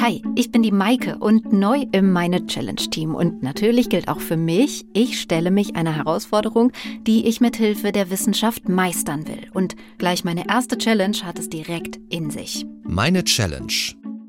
[0.00, 3.16] Hi, ich bin die Maike und neu im Meine Challenge Team.
[3.16, 6.70] Und natürlich gilt auch für mich, ich stelle mich einer Herausforderung,
[7.04, 9.48] die ich mit Hilfe der Wissenschaft meistern will.
[9.54, 12.64] Und gleich meine erste Challenge hat es direkt in sich.
[12.84, 13.72] Meine Challenge.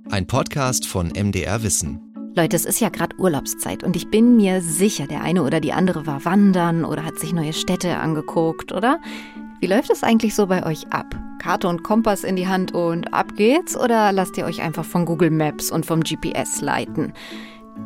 [0.09, 2.01] Ein Podcast von MDR Wissen.
[2.35, 5.73] Leute, es ist ja gerade Urlaubszeit und ich bin mir sicher, der eine oder die
[5.73, 8.99] andere war wandern oder hat sich neue Städte angeguckt, oder?
[9.61, 11.13] Wie läuft es eigentlich so bei euch ab?
[11.39, 13.75] Karte und Kompass in die Hand und ab geht's?
[13.75, 17.11] Oder lasst ihr euch einfach von Google Maps und vom GPS leiten?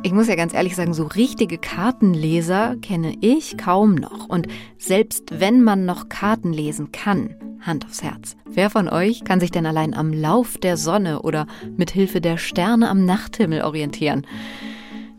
[0.04, 4.28] Ich muss ja ganz ehrlich sagen, so richtige Kartenleser kenne ich kaum noch.
[4.28, 4.46] Und
[4.78, 8.36] selbst wenn man noch Karten lesen kann, Hand aufs Herz.
[8.44, 11.46] Wer von euch kann sich denn allein am Lauf der Sonne oder
[11.76, 14.24] mit Hilfe der Sterne am Nachthimmel orientieren?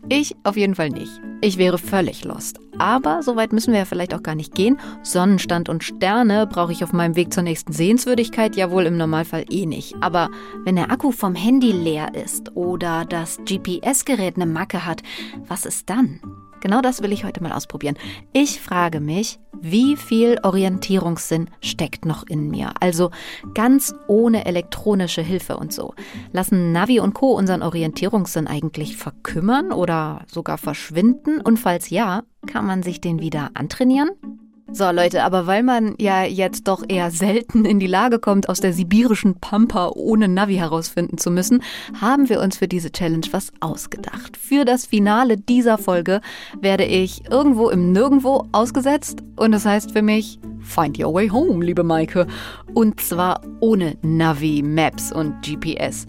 [0.08, 1.20] Ich auf jeden Fall nicht.
[1.40, 2.60] Ich wäre völlig lost.
[2.78, 4.78] Aber so weit müssen wir ja vielleicht auch gar nicht gehen.
[5.02, 9.44] Sonnenstand und Sterne brauche ich auf meinem Weg zur nächsten Sehenswürdigkeit ja wohl im Normalfall
[9.50, 9.96] eh nicht.
[10.00, 10.30] Aber
[10.64, 15.02] wenn der Akku vom Handy leer ist oder das GPS-Gerät eine Macke hat,
[15.48, 16.20] was ist dann?
[16.60, 17.96] Genau das will ich heute mal ausprobieren.
[18.32, 22.72] Ich frage mich, wie viel Orientierungssinn steckt noch in mir?
[22.80, 23.10] Also
[23.54, 25.94] ganz ohne elektronische Hilfe und so.
[26.32, 27.32] Lassen Navi und Co.
[27.32, 31.40] unseren Orientierungssinn eigentlich verkümmern oder sogar verschwinden?
[31.40, 34.10] Und falls ja, kann man sich den wieder antrainieren?
[34.72, 38.58] So Leute, aber weil man ja jetzt doch eher selten in die Lage kommt, aus
[38.58, 41.62] der sibirischen Pampa ohne Navi herausfinden zu müssen,
[42.00, 44.36] haben wir uns für diese Challenge was ausgedacht.
[44.36, 46.20] Für das Finale dieser Folge
[46.60, 51.64] werde ich irgendwo im Nirgendwo ausgesetzt und das heißt für mich Find your way home,
[51.64, 52.26] liebe Maike.
[52.74, 56.08] Und zwar ohne Navi, Maps und GPS.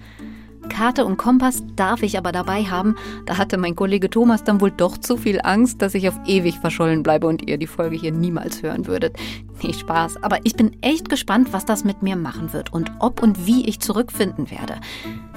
[0.68, 2.96] Karte und Kompass darf ich aber dabei haben.
[3.26, 6.60] Da hatte mein Kollege Thomas dann wohl doch zu viel Angst, dass ich auf ewig
[6.60, 9.18] verschollen bleibe und ihr die Folge hier niemals hören würdet.
[9.64, 10.23] Nee, Spaß.
[10.23, 13.68] Aber ich bin echt gespannt, was das mit mir machen wird und ob und wie
[13.68, 14.76] ich zurückfinden werde.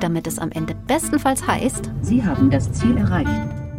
[0.01, 3.69] Damit es am Ende bestenfalls heißt, Sie haben das Ziel erreicht.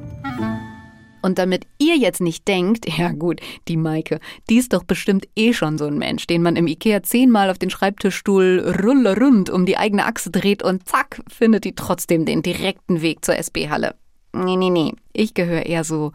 [1.22, 5.54] Und damit ihr jetzt nicht denkt, ja gut, die Maike, die ist doch bestimmt eh
[5.54, 9.78] schon so ein Mensch, den man im Ikea zehnmal auf den Schreibtischstuhl rund um die
[9.78, 13.96] eigene Achse dreht und zack, findet die trotzdem den direkten Weg zur SB-Halle.
[14.34, 14.94] Nee, nee, nee.
[15.14, 16.12] Ich gehöre eher so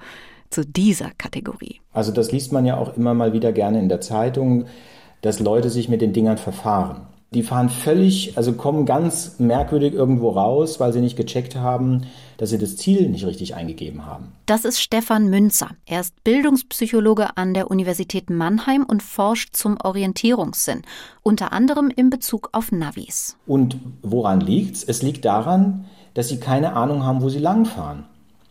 [0.51, 1.81] zu dieser Kategorie.
[1.93, 4.67] Also das liest man ja auch immer mal wieder gerne in der Zeitung,
[5.23, 7.09] dass Leute sich mit den Dingern verfahren.
[7.33, 12.07] Die fahren völlig, also kommen ganz merkwürdig irgendwo raus, weil sie nicht gecheckt haben,
[12.37, 14.33] dass sie das Ziel nicht richtig eingegeben haben.
[14.47, 15.71] Das ist Stefan Münzer.
[15.87, 20.83] Er ist Bildungspsychologe an der Universität Mannheim und forscht zum Orientierungssinn,
[21.23, 23.37] unter anderem in Bezug auf Navis.
[23.47, 24.85] Und woran liegt's?
[24.85, 28.05] Es liegt daran, dass sie keine Ahnung haben, wo sie langfahren.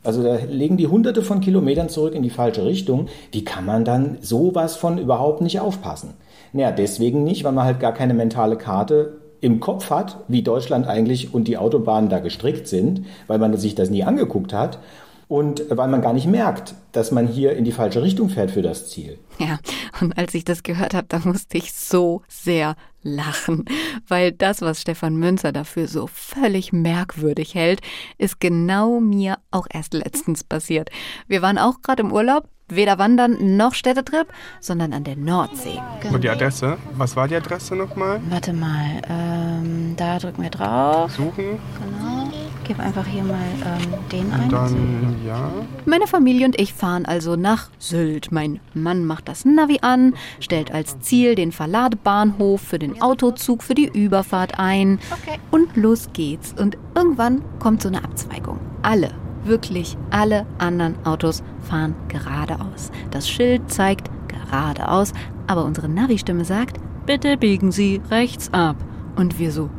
[0.03, 3.07] Also da legen die hunderte von Kilometern zurück in die falsche Richtung.
[3.31, 6.13] Wie kann man dann sowas von überhaupt nicht aufpassen?
[6.53, 10.87] Naja, deswegen nicht, weil man halt gar keine mentale Karte im Kopf hat, wie Deutschland
[10.87, 14.79] eigentlich und die Autobahnen da gestrickt sind, weil man sich das nie angeguckt hat
[15.27, 18.63] und weil man gar nicht merkt, dass man hier in die falsche Richtung fährt für
[18.63, 19.19] das Ziel.
[19.37, 19.59] Ja,
[20.01, 23.65] und als ich das gehört habe, da musste ich so sehr lachen,
[24.07, 27.81] weil das, was Stefan Münzer dafür so völlig merkwürdig hält,
[28.17, 30.89] ist genau mir auch erst letztens passiert.
[31.27, 34.27] Wir waren auch gerade im Urlaub Weder Wandern noch Städtetrip,
[34.59, 35.79] sondern an der Nordsee.
[36.11, 36.77] Und die Adresse?
[36.93, 38.19] Was war die Adresse nochmal?
[38.29, 41.11] Warte mal, ähm, da drücken wir drauf.
[41.11, 41.59] Suchen.
[41.79, 42.31] Genau.
[42.63, 44.43] Gib einfach hier mal ähm, den ein.
[44.45, 45.51] Und dann, ja.
[45.85, 48.31] Meine Familie und ich fahren also nach Sylt.
[48.31, 53.75] Mein Mann macht das Navi an, stellt als Ziel den Verladebahnhof für den Autozug für
[53.75, 54.99] die Überfahrt ein.
[55.11, 55.37] Okay.
[55.51, 56.55] Und los geht's.
[56.57, 58.59] Und irgendwann kommt so eine Abzweigung.
[58.81, 59.11] Alle
[59.45, 62.91] Wirklich alle anderen Autos fahren geradeaus.
[63.11, 65.13] Das Schild zeigt geradeaus,
[65.45, 68.75] aber unsere Navi-Stimme sagt, bitte biegen Sie rechts ab.
[69.15, 69.69] Und wir so,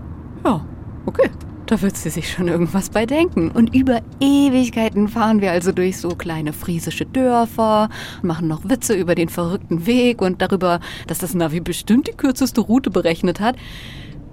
[0.44, 0.64] ja,
[1.04, 1.30] okay.
[1.66, 3.50] Da wird sie sich schon irgendwas bei denken.
[3.50, 7.88] Und über Ewigkeiten fahren wir also durch so kleine friesische Dörfer,
[8.22, 10.78] machen noch Witze über den verrückten Weg und darüber,
[11.08, 13.56] dass das Navi bestimmt die kürzeste Route berechnet hat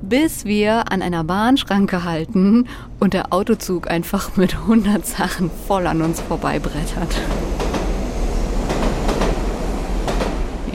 [0.03, 2.67] bis wir an einer Bahnschranke halten
[2.99, 7.15] und der Autozug einfach mit 100 Sachen voll an uns vorbeibrettert.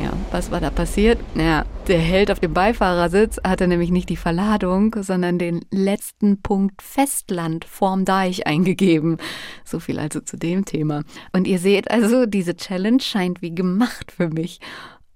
[0.03, 1.19] Ja, was war da passiert?
[1.35, 6.81] Ja, der Held auf dem Beifahrersitz hatte nämlich nicht die Verladung, sondern den letzten Punkt
[6.81, 9.19] Festland vorm Deich eingegeben.
[9.63, 11.03] So viel also zu dem Thema.
[11.35, 14.61] Und ihr seht also, diese Challenge scheint wie gemacht für mich.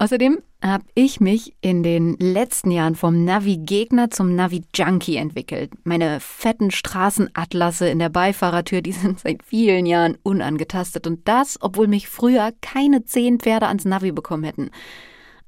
[0.03, 5.71] Außerdem habe ich mich in den letzten Jahren vom Navi-Gegner zum Navi-Junkie entwickelt.
[5.85, 11.07] Meine fetten Straßenatlasse in der Beifahrertür, die sind seit vielen Jahren unangetastet.
[11.07, 14.71] Und das, obwohl mich früher keine zehn Pferde ans Navi bekommen hätten.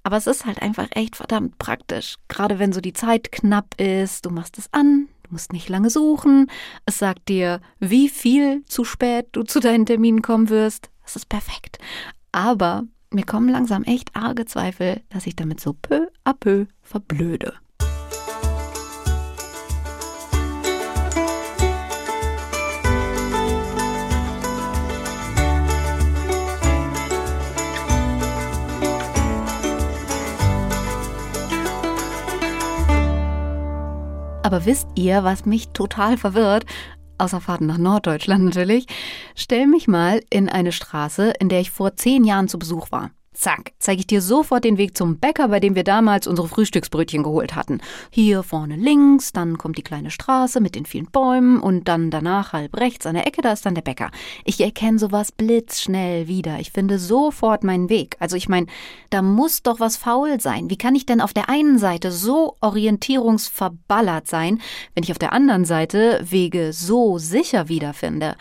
[0.04, 2.14] Aber es ist halt einfach echt verdammt praktisch.
[2.28, 5.90] Gerade wenn so die Zeit knapp ist, du machst es an, du musst nicht lange
[5.90, 6.48] suchen.
[6.86, 10.90] Es sagt dir, wie viel zu spät du zu deinen Terminen kommen wirst.
[11.02, 11.78] Das ist perfekt.
[12.30, 17.54] Aber mir kommen langsam echt arge Zweifel, dass ich damit so peu à peu verblöde.
[34.42, 36.66] Aber wisst ihr, was mich total verwirrt?
[37.18, 38.86] Außer Fahrten nach Norddeutschland natürlich.
[39.34, 43.10] Stell mich mal in eine Straße, in der ich vor zehn Jahren zu Besuch war.
[43.34, 47.24] Zack, zeige ich dir sofort den Weg zum Bäcker, bei dem wir damals unsere Frühstücksbrötchen
[47.24, 47.80] geholt hatten.
[48.10, 52.52] Hier vorne links, dann kommt die kleine Straße mit den vielen Bäumen und dann danach
[52.52, 54.12] halb rechts an der Ecke, da ist dann der Bäcker.
[54.44, 56.60] Ich erkenne sowas blitzschnell wieder.
[56.60, 58.16] Ich finde sofort meinen Weg.
[58.20, 58.68] Also ich meine,
[59.10, 60.70] da muss doch was faul sein.
[60.70, 64.60] Wie kann ich denn auf der einen Seite so orientierungsverballert sein,
[64.94, 68.36] wenn ich auf der anderen Seite Wege so sicher wiederfinde?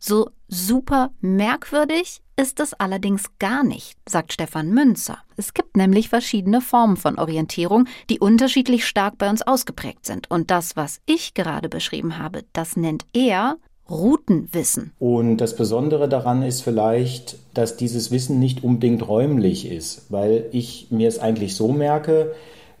[0.00, 5.18] So super merkwürdig ist es allerdings gar nicht, sagt Stefan Münzer.
[5.36, 10.30] Es gibt nämlich verschiedene Formen von Orientierung, die unterschiedlich stark bei uns ausgeprägt sind.
[10.30, 13.56] Und das, was ich gerade beschrieben habe, das nennt er
[13.90, 14.92] Routenwissen.
[14.98, 20.88] Und das Besondere daran ist vielleicht, dass dieses Wissen nicht unbedingt räumlich ist, weil ich
[20.90, 22.34] mir es eigentlich so merke,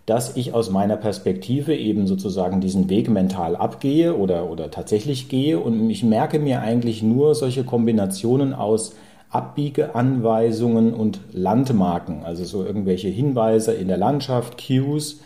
[0.08, 5.60] dass ich aus meiner Perspektive eben sozusagen diesen Weg mental abgehe oder, oder tatsächlich gehe
[5.60, 8.94] und ich merke mir eigentlich nur solche Kombinationen aus
[9.28, 15.20] Abbiegeanweisungen und Landmarken, also so irgendwelche Hinweise in der Landschaft, Cues,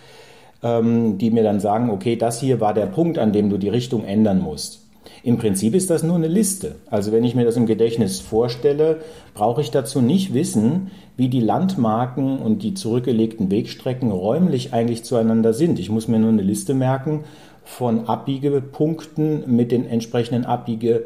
[0.64, 3.68] ähm, die mir dann sagen, okay, das hier war der Punkt, an dem du die
[3.68, 4.80] Richtung ändern musst.
[5.22, 6.76] Im Prinzip ist das nur eine Liste.
[6.90, 9.02] Also wenn ich mir das im Gedächtnis vorstelle,
[9.34, 15.52] brauche ich dazu nicht wissen, wie die Landmarken und die zurückgelegten Wegstrecken räumlich eigentlich zueinander
[15.52, 15.78] sind.
[15.78, 17.24] Ich muss mir nur eine Liste merken
[17.64, 21.02] von Abbiegepunkten mit den entsprechenden Abbiege äh,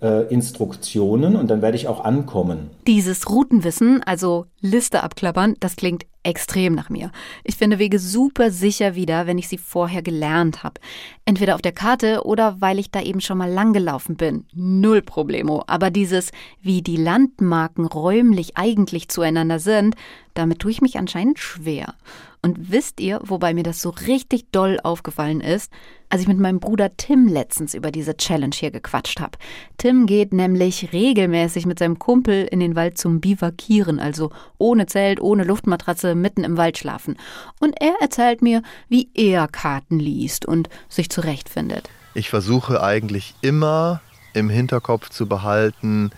[0.00, 2.70] Instruktionen und dann werde ich auch ankommen.
[2.86, 7.10] Dieses Routenwissen, also Liste abklappern, das klingt extrem nach mir.
[7.44, 10.80] Ich finde Wege super sicher wieder, wenn ich sie vorher gelernt habe.
[11.24, 14.44] Entweder auf der Karte oder weil ich da eben schon mal lang gelaufen bin.
[14.54, 15.64] Null Problemo.
[15.66, 16.30] Aber dieses,
[16.60, 19.94] wie die Landmarken räumlich eigentlich zueinander sind,
[20.34, 21.94] damit tue ich mich anscheinend schwer.
[22.42, 25.70] Und wisst ihr, wobei mir das so richtig doll aufgefallen ist?
[26.08, 29.38] Als ich mit meinem Bruder Tim letztens über diese Challenge hier gequatscht habe.
[29.76, 35.20] Tim geht nämlich regelmäßig mit seinem Kumpel in den Wald zum Bivakieren, also ohne Zelt,
[35.20, 37.16] ohne Luftmatratze, mitten im Wald schlafen.
[37.60, 41.90] Und er erzählt mir, wie er Karten liest und sich zurechtfindet.
[42.14, 44.00] Ich versuche eigentlich immer
[44.32, 46.10] im Hinterkopf zu behalten,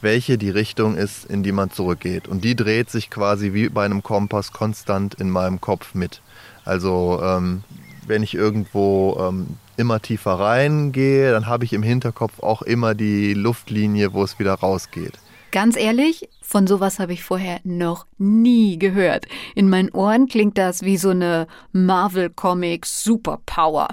[0.00, 2.28] welche die Richtung ist, in die man zurückgeht.
[2.28, 6.20] Und die dreht sich quasi wie bei einem Kompass konstant in meinem Kopf mit.
[6.64, 7.64] Also ähm,
[8.06, 13.34] wenn ich irgendwo ähm, immer tiefer reingehe, dann habe ich im Hinterkopf auch immer die
[13.34, 15.18] Luftlinie, wo es wieder rausgeht.
[15.50, 19.26] Ganz ehrlich, von sowas habe ich vorher noch nie gehört.
[19.54, 23.88] In meinen Ohren klingt das wie so eine Marvel Comics Superpower.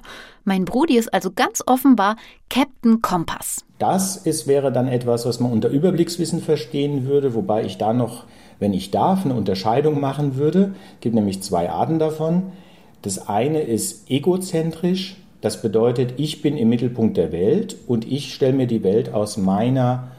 [0.47, 2.18] Mein Brudi ist also ganz offenbar
[2.51, 3.65] Captain Kompass.
[3.80, 8.25] Das ist, wäre dann etwas, was man unter Überblickswissen verstehen würde, wobei ich da noch,
[8.59, 10.75] wenn ich darf, eine Unterscheidung machen würde.
[10.94, 12.51] Es gibt nämlich zwei Arten davon.
[13.01, 18.53] Das eine ist egozentrisch, das bedeutet, ich bin im Mittelpunkt der Welt und ich stelle
[18.53, 20.10] mir die Welt aus meiner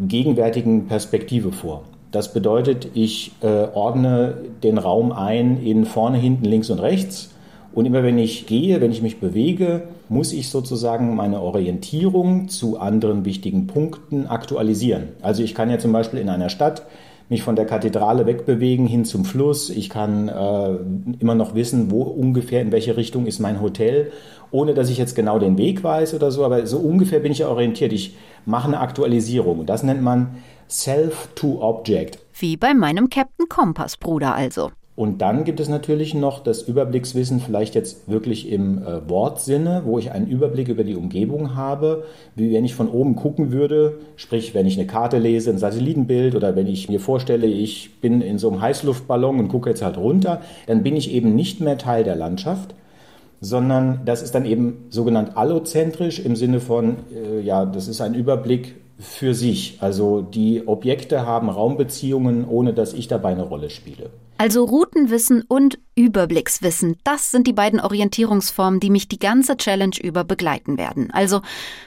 [0.00, 1.84] gegenwärtigen Perspektive vor.
[2.10, 7.33] Das bedeutet, ich äh, ordne den Raum ein in vorne, hinten, links und rechts.
[7.74, 12.78] Und immer wenn ich gehe, wenn ich mich bewege, muss ich sozusagen meine Orientierung zu
[12.78, 15.08] anderen wichtigen Punkten aktualisieren.
[15.22, 16.86] Also ich kann ja zum Beispiel in einer Stadt
[17.28, 19.70] mich von der Kathedrale wegbewegen hin zum Fluss.
[19.70, 20.76] Ich kann äh,
[21.18, 24.12] immer noch wissen, wo ungefähr in welche Richtung ist mein Hotel,
[24.52, 26.44] ohne dass ich jetzt genau den Weg weiß oder so.
[26.44, 27.92] Aber so ungefähr bin ich ja orientiert.
[27.92, 28.14] Ich
[28.46, 29.66] mache eine Aktualisierung.
[29.66, 30.36] Das nennt man
[30.68, 32.18] Self-to-Object.
[32.38, 34.70] Wie bei meinem Captain Kompass Bruder also.
[34.96, 39.98] Und dann gibt es natürlich noch das Überblickswissen, vielleicht jetzt wirklich im äh, Wortsinne, wo
[39.98, 42.04] ich einen Überblick über die Umgebung habe,
[42.36, 46.36] wie wenn ich von oben gucken würde, sprich wenn ich eine Karte lese, ein Satellitenbild
[46.36, 49.96] oder wenn ich mir vorstelle, ich bin in so einem Heißluftballon und gucke jetzt halt
[49.96, 52.76] runter, dann bin ich eben nicht mehr Teil der Landschaft,
[53.40, 58.14] sondern das ist dann eben sogenannt allozentrisch im Sinne von, äh, ja, das ist ein
[58.14, 59.78] Überblick für sich.
[59.80, 64.10] Also die Objekte haben Raumbeziehungen, ohne dass ich dabei eine Rolle spiele.
[64.36, 70.24] Also Routenwissen und Überblickswissen, das sind die beiden Orientierungsformen, die mich die ganze Challenge über
[70.24, 71.12] begleiten werden.
[71.12, 71.40] Also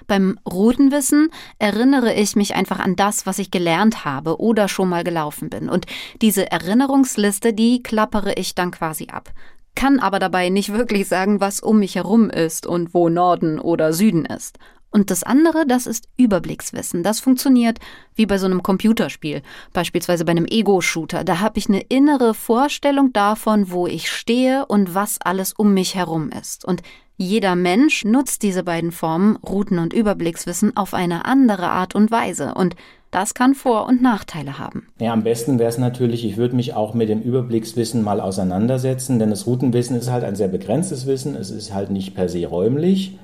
[0.07, 5.03] beim Routenwissen erinnere ich mich einfach an das, was ich gelernt habe oder schon mal
[5.03, 5.67] gelaufen bin.
[5.67, 5.87] Und
[6.21, 9.33] diese Erinnerungsliste, die klappere ich dann quasi ab.
[9.75, 13.93] kann aber dabei nicht wirklich sagen, was um mich herum ist und wo Norden oder
[13.93, 14.57] Süden ist.
[14.91, 17.03] Und das andere, das ist Überblickswissen.
[17.03, 17.79] Das funktioniert
[18.15, 19.41] wie bei so einem Computerspiel,
[19.73, 21.23] beispielsweise bei einem Ego-Shooter.
[21.23, 25.95] Da habe ich eine innere Vorstellung davon, wo ich stehe und was alles um mich
[25.95, 26.65] herum ist.
[26.65, 26.81] Und
[27.19, 32.53] jeder Mensch nutzt diese beiden Formen, Routen und Überblickswissen, auf eine andere Art und Weise.
[32.53, 32.75] Und
[33.09, 34.87] das kann Vor- und Nachteile haben.
[34.99, 39.17] Ja, am besten wäre es natürlich, ich würde mich auch mit dem Überblickswissen mal auseinandersetzen,
[39.17, 41.35] denn das Routenwissen ist halt ein sehr begrenztes Wissen.
[41.35, 43.17] Es ist halt nicht per se räumlich.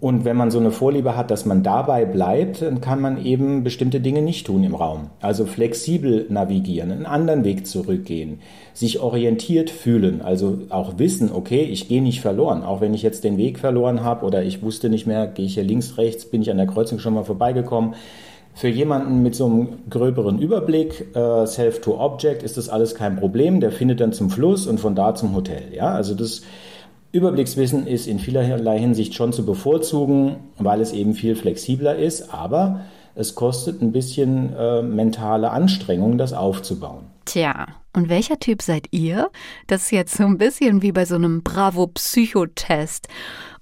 [0.00, 3.62] Und wenn man so eine Vorliebe hat, dass man dabei bleibt, dann kann man eben
[3.62, 5.10] bestimmte Dinge nicht tun im Raum.
[5.20, 8.38] Also flexibel navigieren, einen anderen Weg zurückgehen,
[8.72, 13.24] sich orientiert fühlen, also auch wissen, okay, ich gehe nicht verloren, auch wenn ich jetzt
[13.24, 16.40] den Weg verloren habe oder ich wusste nicht mehr, gehe ich hier links, rechts, bin
[16.40, 17.94] ich an der Kreuzung schon mal vorbeigekommen.
[18.54, 23.60] Für jemanden mit so einem gröberen Überblick, äh, Self-to-Object, ist das alles kein Problem.
[23.60, 25.62] Der findet dann zum Fluss und von da zum Hotel.
[25.72, 26.42] Ja, also das
[27.12, 32.82] Überblickswissen ist in vielerlei Hinsicht schon zu bevorzugen, weil es eben viel flexibler ist, aber
[33.16, 37.06] es kostet ein bisschen äh, mentale Anstrengung, das aufzubauen.
[37.24, 39.30] Tja, und welcher Typ seid ihr?
[39.66, 43.08] Das ist jetzt so ein bisschen wie bei so einem Bravo-Psychotest.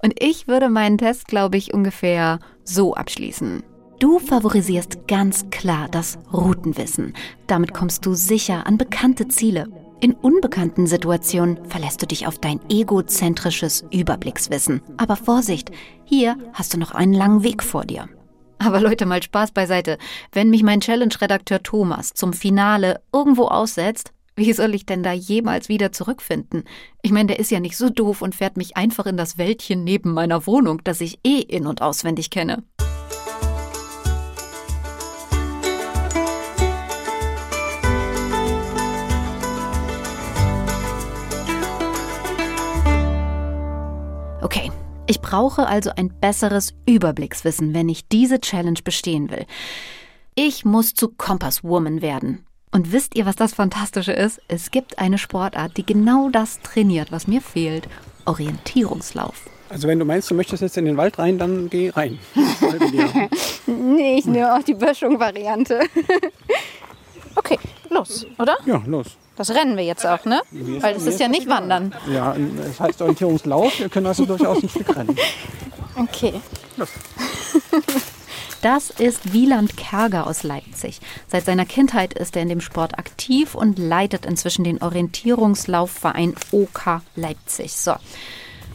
[0.03, 3.63] Und ich würde meinen Test, glaube ich, ungefähr so abschließen.
[3.99, 7.15] Du favorisierst ganz klar das Routenwissen.
[7.47, 9.67] Damit kommst du sicher an bekannte Ziele.
[10.01, 14.81] In unbekannten Situationen verlässt du dich auf dein egozentrisches Überblickswissen.
[14.97, 15.73] Aber Vorsicht,
[16.05, 18.09] hier hast du noch einen langen Weg vor dir.
[18.59, 19.99] Aber Leute, mal Spaß beiseite.
[20.31, 25.69] Wenn mich mein Challenge-Redakteur Thomas zum Finale irgendwo aussetzt, wie soll ich denn da jemals
[25.69, 26.63] wieder zurückfinden?
[27.03, 29.83] Ich meine, der ist ja nicht so doof und fährt mich einfach in das Wäldchen
[29.83, 32.63] neben meiner Wohnung, das ich eh in- und auswendig kenne.
[45.09, 49.47] Ich brauche also ein besseres Überblickswissen, wenn ich diese Challenge bestehen will.
[50.35, 52.45] Ich muss zu Kompasswoman werden.
[52.71, 54.41] Und wisst ihr, was das Fantastische ist?
[54.49, 57.89] Es gibt eine Sportart, die genau das trainiert, was mir fehlt.
[58.27, 59.49] Orientierungslauf.
[59.71, 62.19] Also wenn du meinst, du möchtest jetzt in den Wald rein, dann geh rein.
[63.67, 65.81] Nee, ich nehme auch die Böschung-Variante.
[67.35, 67.59] okay,
[67.91, 68.57] los, oder?
[68.65, 69.19] Ja, los.
[69.39, 70.43] Das rennen wir jetzt auch, ne?
[70.51, 71.95] Weil das ist ja nicht Wandern.
[72.13, 72.35] Ja,
[72.69, 73.79] es heißt Orientierungslauf.
[73.79, 75.17] Wir können also durchaus ein Stück rennen.
[75.97, 76.35] Okay.
[78.63, 81.01] Das ist Wieland Kerger aus Leipzig.
[81.27, 87.01] Seit seiner Kindheit ist er in dem Sport aktiv und leitet inzwischen den Orientierungslaufverein OK
[87.17, 87.73] Leipzig.
[87.73, 87.95] So,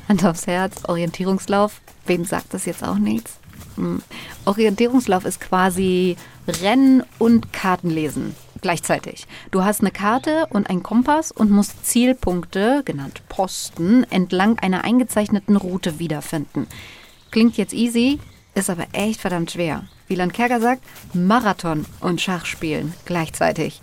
[0.09, 1.79] Hand aufs Herz, Orientierungslauf.
[2.05, 3.37] Wem sagt das jetzt auch nichts?
[3.75, 4.01] Hm.
[4.43, 9.27] Orientierungslauf ist quasi Rennen und Kartenlesen gleichzeitig.
[9.51, 15.55] Du hast eine Karte und einen Kompass und musst Zielpunkte, genannt Posten, entlang einer eingezeichneten
[15.55, 16.65] Route wiederfinden.
[17.29, 18.19] Klingt jetzt easy,
[18.55, 19.83] ist aber echt verdammt schwer.
[20.07, 23.81] Wieland Kerger sagt, Marathon und Schach spielen gleichzeitig.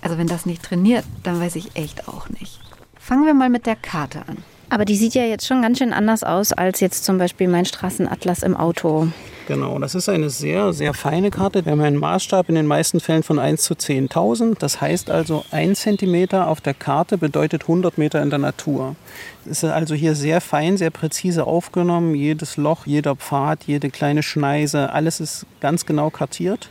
[0.00, 2.60] Also wenn das nicht trainiert, dann weiß ich echt auch nicht.
[2.98, 4.38] Fangen wir mal mit der Karte an.
[4.70, 7.64] Aber die sieht ja jetzt schon ganz schön anders aus als jetzt zum Beispiel mein
[7.64, 9.08] Straßenatlas im Auto.
[9.46, 11.66] Genau, das ist eine sehr, sehr feine Karte.
[11.66, 14.58] Wir haben einen Maßstab in den meisten Fällen von 1 zu 10.000.
[14.58, 18.96] Das heißt also, ein Zentimeter auf der Karte bedeutet 100 Meter in der Natur.
[19.44, 22.14] Es ist also hier sehr fein, sehr präzise aufgenommen.
[22.14, 26.70] Jedes Loch, jeder Pfad, jede kleine Schneise, alles ist ganz genau kartiert,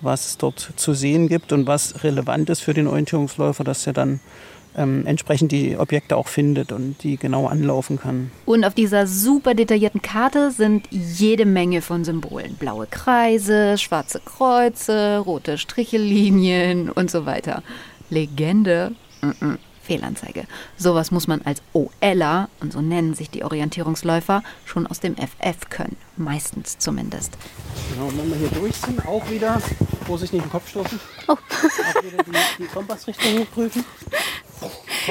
[0.00, 3.92] was es dort zu sehen gibt und was relevant ist für den Orientierungsläufer, dass er
[3.92, 4.20] dann
[4.76, 8.30] ähm, entsprechend die Objekte auch findet und die genau anlaufen kann.
[8.44, 12.56] Und auf dieser super detaillierten Karte sind jede Menge von Symbolen.
[12.56, 17.62] Blaue Kreise, schwarze Kreuze, rote Strichellinien und so weiter.
[18.10, 18.92] Legende?
[19.22, 19.58] Mm -mm.
[19.84, 20.44] Fehlanzeige.
[20.76, 25.68] Sowas muss man als OLer, und so nennen sich die Orientierungsläufer, schon aus dem FF
[25.70, 25.96] können.
[26.16, 27.36] Meistens zumindest.
[27.92, 29.60] Genau, und wenn wir hier durch sind, auch wieder,
[30.06, 30.98] Vorsicht nicht den Kopf stoßen,
[31.28, 31.32] oh.
[31.32, 33.84] auch wieder die, die Kompassrichtung prüfen.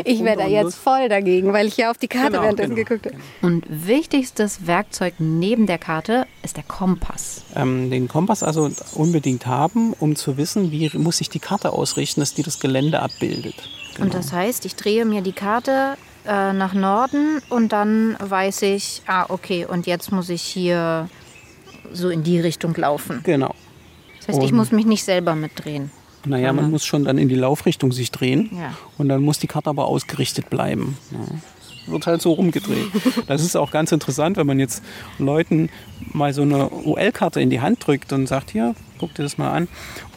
[0.05, 2.87] Ich wäre da jetzt voll dagegen, weil ich ja auf die Karte Genau, währenddessen genau,
[2.87, 3.23] geguckt habe.
[3.41, 7.43] Und wichtigstes Werkzeug neben der Karte ist der Kompass.
[7.55, 12.21] Ähm, den Kompass also unbedingt haben, um zu wissen, wie muss sich die Karte ausrichten,
[12.21, 13.55] dass die das Gelände abbildet.
[13.99, 15.95] Und das heißt, ich drehe mir die Karte
[16.25, 21.09] äh, nach Norden und dann weiß ich, ah, okay, und jetzt muss ich hier
[21.91, 23.21] so in die Richtung laufen.
[23.23, 23.53] Genau.
[24.19, 25.91] Das heißt, ich Und- muss mich nicht selber mitdrehen.
[26.25, 28.73] Naja, man muss schon dann in die Laufrichtung sich drehen Ja.
[28.97, 30.97] und dann muss die Karte aber ausgerichtet bleiben.
[31.11, 31.91] Ja.
[31.91, 32.87] Wird halt so rumgedreht.
[33.27, 34.81] Das ist auch ganz interessant, wenn man jetzt
[35.19, 35.69] Leuten
[36.11, 39.51] mal so eine OL-Karte in die Hand drückt und sagt, hier, guck dir das mal
[39.51, 39.67] an.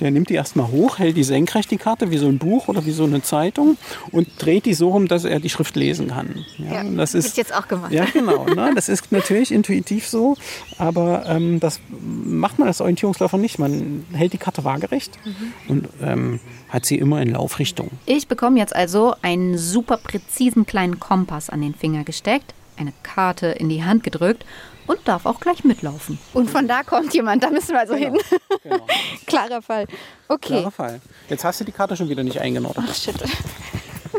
[0.01, 2.87] Der nimmt die erstmal hoch, hält die senkrecht, die Karte, wie so ein Buch oder
[2.87, 3.77] wie so eine Zeitung
[4.13, 6.45] und dreht die so rum, dass er die Schrift lesen kann.
[6.59, 7.93] Ja, ja das ist jetzt auch gemacht.
[7.93, 8.45] Ja, genau.
[8.47, 8.73] Ne?
[8.75, 10.37] Das ist natürlich intuitiv so,
[10.79, 13.59] aber ähm, das macht man als Orientierungsläufer nicht.
[13.59, 15.53] Man hält die Karte waagerecht mhm.
[15.69, 17.91] und ähm, hat sie immer in Laufrichtung.
[18.07, 23.47] Ich bekomme jetzt also einen super präzisen kleinen Kompass an den Finger gesteckt, eine Karte
[23.49, 24.45] in die Hand gedrückt
[24.87, 26.19] und darf auch gleich mitlaufen.
[26.33, 28.13] Und von da kommt jemand, da müssen wir also genau.
[28.13, 28.21] hin.
[28.63, 28.87] Genau.
[29.27, 29.87] Klarer Fall.
[30.29, 30.59] Okay.
[30.59, 31.01] Klarer Fall.
[31.29, 32.85] Jetzt hast du die Karte schon wieder nicht eingenordet.
[32.87, 33.17] Ach shit.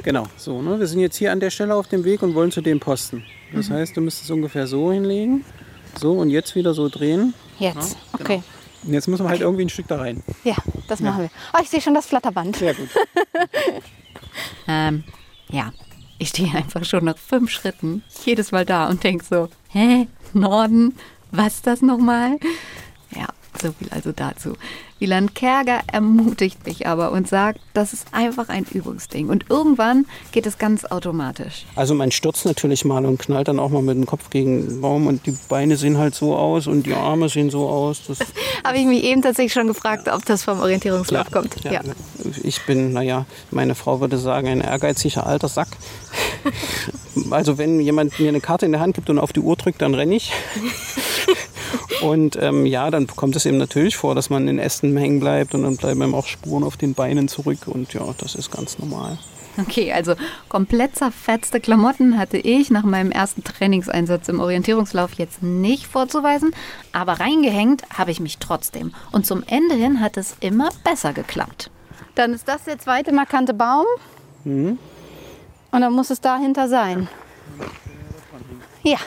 [0.04, 0.80] Genau, so, ne?
[0.80, 3.26] Wir sind jetzt hier an der Stelle auf dem Weg und wollen zu dem Posten.
[3.52, 3.74] Das mhm.
[3.74, 5.44] heißt, du müsstest es ungefähr so hinlegen.
[6.00, 7.34] So und jetzt wieder so drehen.
[7.60, 8.22] Jetzt, ja, genau.
[8.22, 8.44] okay.
[8.84, 10.24] Und jetzt müssen wir halt irgendwie ein Stück da rein.
[10.44, 10.56] Ja,
[10.88, 11.30] das machen wir.
[11.54, 12.56] Oh, ich sehe schon das Flatterband.
[12.56, 12.90] Sehr gut.
[14.68, 15.04] ähm,
[15.50, 15.74] ja,
[16.20, 20.96] ich stehe einfach schon nach fünf Schritten jedes Mal da und denke so, hä, Norden,
[21.32, 22.38] was ist das nochmal?
[23.16, 23.28] Ja,
[23.62, 24.54] so viel also dazu.
[25.00, 29.30] Wieland Kerger ermutigt mich aber und sagt, das ist einfach ein Übungsding.
[29.30, 31.66] Und irgendwann geht es ganz automatisch.
[31.76, 34.82] Also man stürzt natürlich mal und knallt dann auch mal mit dem Kopf gegen den
[34.82, 38.02] Baum und die Beine sehen halt so aus und die Arme sehen so aus.
[38.08, 38.20] Das
[38.64, 41.64] habe ich mich eben tatsächlich schon gefragt, ob das vom Orientierungslauf kommt.
[41.64, 41.74] Ja.
[41.74, 41.82] ja.
[42.44, 45.70] Ich bin, naja, meine Frau würde sagen, ein ehrgeiziger alter Sack.
[47.32, 49.82] also wenn jemand mir eine Karte in der Hand gibt und auf die Uhr drückt,
[49.82, 50.32] dann renne ich.
[52.02, 55.54] Und ähm, ja, dann kommt es eben natürlich vor, dass man in Ästen hängen bleibt
[55.54, 57.68] und dann bleiben einem auch Spuren auf den Beinen zurück.
[57.68, 59.18] Und ja, das ist ganz normal.
[59.60, 60.14] Okay, also
[60.50, 66.52] komplett zerfetzte Klamotten hatte ich nach meinem ersten Trainingseinsatz im Orientierungslauf jetzt nicht vorzuweisen,
[66.92, 68.94] aber reingehängt habe ich mich trotzdem.
[69.12, 71.72] Und zum Ende hin hat es immer besser geklappt.
[72.14, 73.86] Dann ist das der zweite markante Baum.
[74.44, 74.78] Mhm.
[75.72, 77.08] Und dann muss es dahinter sein.
[78.84, 78.98] Ja,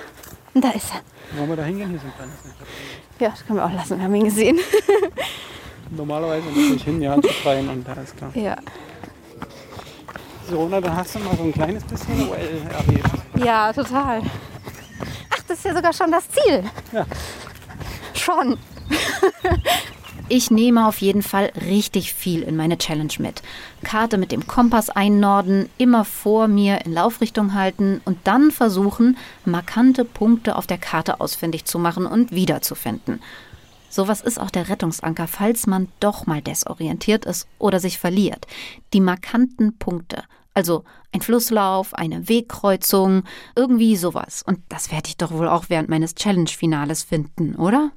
[0.55, 1.39] und da ist er.
[1.39, 1.91] Wollen wir da hingehen?
[1.91, 2.33] Hier sind kleine
[3.19, 3.99] Ja, das können wir auch lassen.
[3.99, 4.59] Wir haben ihn gesehen.
[5.91, 8.31] Normalerweise muss ich hin, ja, zu schreien und da ist klar.
[8.35, 8.57] Ja.
[10.49, 13.11] So, na, dann hast du mal so ein kleines bisschen OL erlebt.
[13.37, 14.23] Ja, total.
[15.31, 16.65] Ach, das ist ja sogar schon das Ziel.
[16.93, 17.07] Ja.
[18.15, 18.59] Schon.
[20.33, 23.43] Ich nehme auf jeden Fall richtig viel in meine Challenge mit.
[23.83, 30.05] Karte mit dem Kompass einnorden, immer vor mir in Laufrichtung halten und dann versuchen, markante
[30.05, 33.21] Punkte auf der Karte ausfindig zu machen und wiederzufinden.
[33.89, 38.47] Sowas ist auch der Rettungsanker, falls man doch mal desorientiert ist oder sich verliert.
[38.93, 40.23] Die markanten Punkte.
[40.55, 43.25] Also ein Flusslauf, eine Wegkreuzung,
[43.57, 44.45] irgendwie sowas.
[44.47, 47.91] Und das werde ich doch wohl auch während meines Challenge-Finales finden, oder?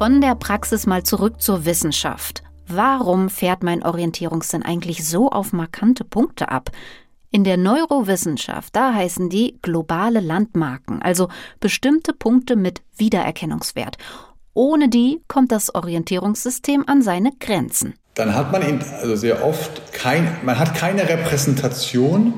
[0.00, 2.42] Von der Praxis mal zurück zur Wissenschaft.
[2.66, 6.70] Warum fährt mein Orientierungssinn eigentlich so auf markante Punkte ab?
[7.30, 11.28] In der Neurowissenschaft, da heißen die globale Landmarken, also
[11.60, 13.98] bestimmte Punkte mit Wiedererkennungswert.
[14.54, 17.92] Ohne die kommt das Orientierungssystem an seine Grenzen.
[18.14, 18.62] Dann hat man
[19.02, 22.32] also sehr oft kein, man hat keine Repräsentation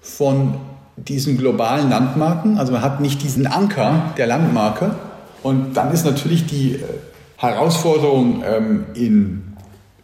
[0.00, 0.54] von
[0.96, 4.96] diesen globalen Landmarken, also man hat nicht diesen Anker der Landmarke,
[5.46, 6.78] und dann ist natürlich die äh,
[7.36, 9.56] Herausforderung ähm, in,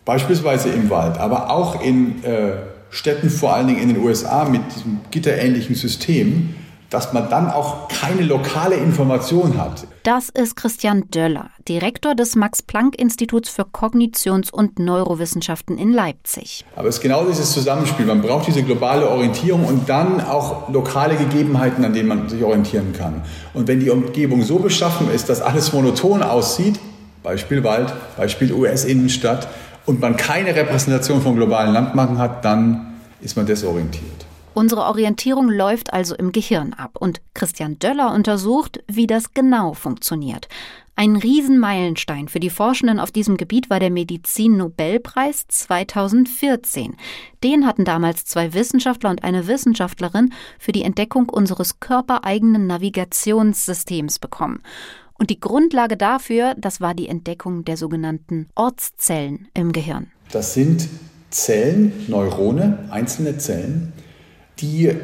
[0.04, 2.52] beispielsweise im Wald, aber auch in äh,
[2.90, 6.54] Städten, vor allen Dingen in den USA mit diesem gitterähnlichen System,
[6.92, 9.86] dass man dann auch keine lokale Information hat.
[10.02, 16.64] Das ist Christian Döller, Direktor des Max-Planck-Instituts für Kognitions- und Neurowissenschaften in Leipzig.
[16.76, 18.04] Aber es ist genau dieses Zusammenspiel.
[18.04, 22.92] Man braucht diese globale Orientierung und dann auch lokale Gegebenheiten, an denen man sich orientieren
[22.92, 23.22] kann.
[23.54, 26.78] Und wenn die Umgebung so beschaffen ist, dass alles monoton aussieht,
[27.22, 29.48] Beispiel Wald, Beispiel US-Innenstadt,
[29.86, 34.26] und man keine Repräsentation von globalen Landmarken hat, dann ist man desorientiert.
[34.54, 40.48] Unsere Orientierung läuft also im Gehirn ab und Christian Döller untersucht, wie das genau funktioniert.
[40.94, 46.96] Ein Riesenmeilenstein für die Forschenden auf diesem Gebiet war der Medizin-Nobelpreis 2014.
[47.42, 54.60] Den hatten damals zwei Wissenschaftler und eine Wissenschaftlerin für die Entdeckung unseres körpereigenen Navigationssystems bekommen.
[55.14, 60.10] Und die Grundlage dafür, das war die Entdeckung der sogenannten Ortszellen im Gehirn.
[60.30, 60.88] Das sind
[61.30, 63.94] Zellen, Neurone, einzelne Zellen,
[64.62, 64.94] die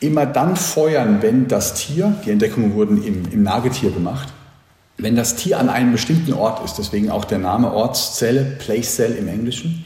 [0.00, 4.32] immer dann feuern, wenn das Tier, die Entdeckungen wurden im, im Nagetier gemacht,
[4.96, 9.16] wenn das Tier an einem bestimmten Ort ist, deswegen auch der Name Ortszelle, Place Cell
[9.16, 9.84] im Englischen.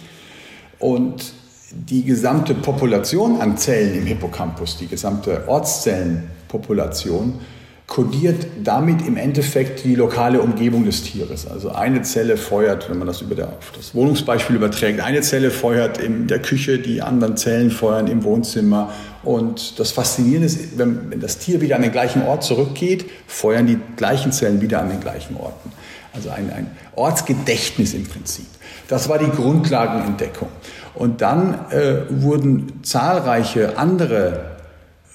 [0.78, 1.33] Und
[1.70, 7.40] die gesamte Population an Zellen im Hippocampus, die gesamte Ortszellenpopulation,
[7.88, 11.46] kodiert damit im Endeffekt die lokale Umgebung des Tieres.
[11.46, 16.29] Also eine Zelle feuert, wenn man das über das Wohnungsbeispiel überträgt, eine Zelle feuert in
[16.29, 18.92] der Küche, die anderen Zellen feuern im Wohnzimmer.
[19.24, 23.66] Und das Faszinierende ist, wenn, wenn das Tier wieder an den gleichen Ort zurückgeht, feuern
[23.66, 25.72] die gleichen Zellen wieder an den gleichen Orten.
[26.12, 28.46] Also ein, ein Ortsgedächtnis im Prinzip.
[28.88, 30.48] Das war die Grundlagenentdeckung.
[30.94, 34.58] Und dann äh, wurden zahlreiche andere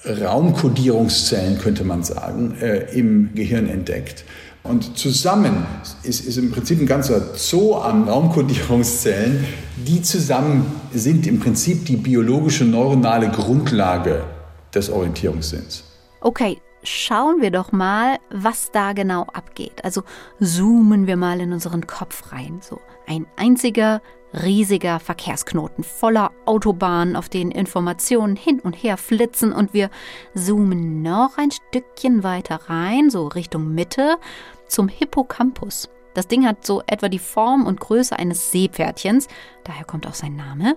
[0.06, 4.24] Raumkodierungszellen, könnte man sagen, äh, im Gehirn entdeckt.
[4.62, 5.66] Und zusammen
[6.02, 9.44] ist, ist im Prinzip ein ganzer Zoo an Raumkodierungszellen,
[9.76, 14.24] die zusammen sind im Prinzip die biologische neuronale Grundlage
[14.74, 15.84] des Orientierungssinns.
[16.22, 19.84] Okay, schauen wir doch mal, was da genau abgeht.
[19.84, 20.02] Also
[20.40, 22.60] zoomen wir mal in unseren Kopf rein.
[22.62, 24.00] So ein einziger
[24.42, 29.90] riesiger Verkehrsknoten voller Autobahnen, auf denen Informationen hin und her flitzen und wir
[30.34, 34.16] zoomen noch ein Stückchen weiter rein, so Richtung Mitte,
[34.66, 35.88] zum Hippocampus.
[36.14, 39.28] Das Ding hat so etwa die Form und Größe eines Seepferdchens,
[39.64, 40.76] daher kommt auch sein Name.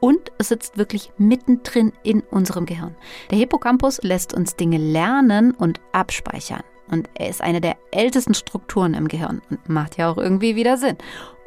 [0.00, 2.94] Und es sitzt wirklich mittendrin in unserem Gehirn.
[3.30, 6.62] Der Hippocampus lässt uns Dinge lernen und abspeichern.
[6.90, 10.76] Und er ist eine der ältesten Strukturen im Gehirn und macht ja auch irgendwie wieder
[10.76, 10.96] Sinn.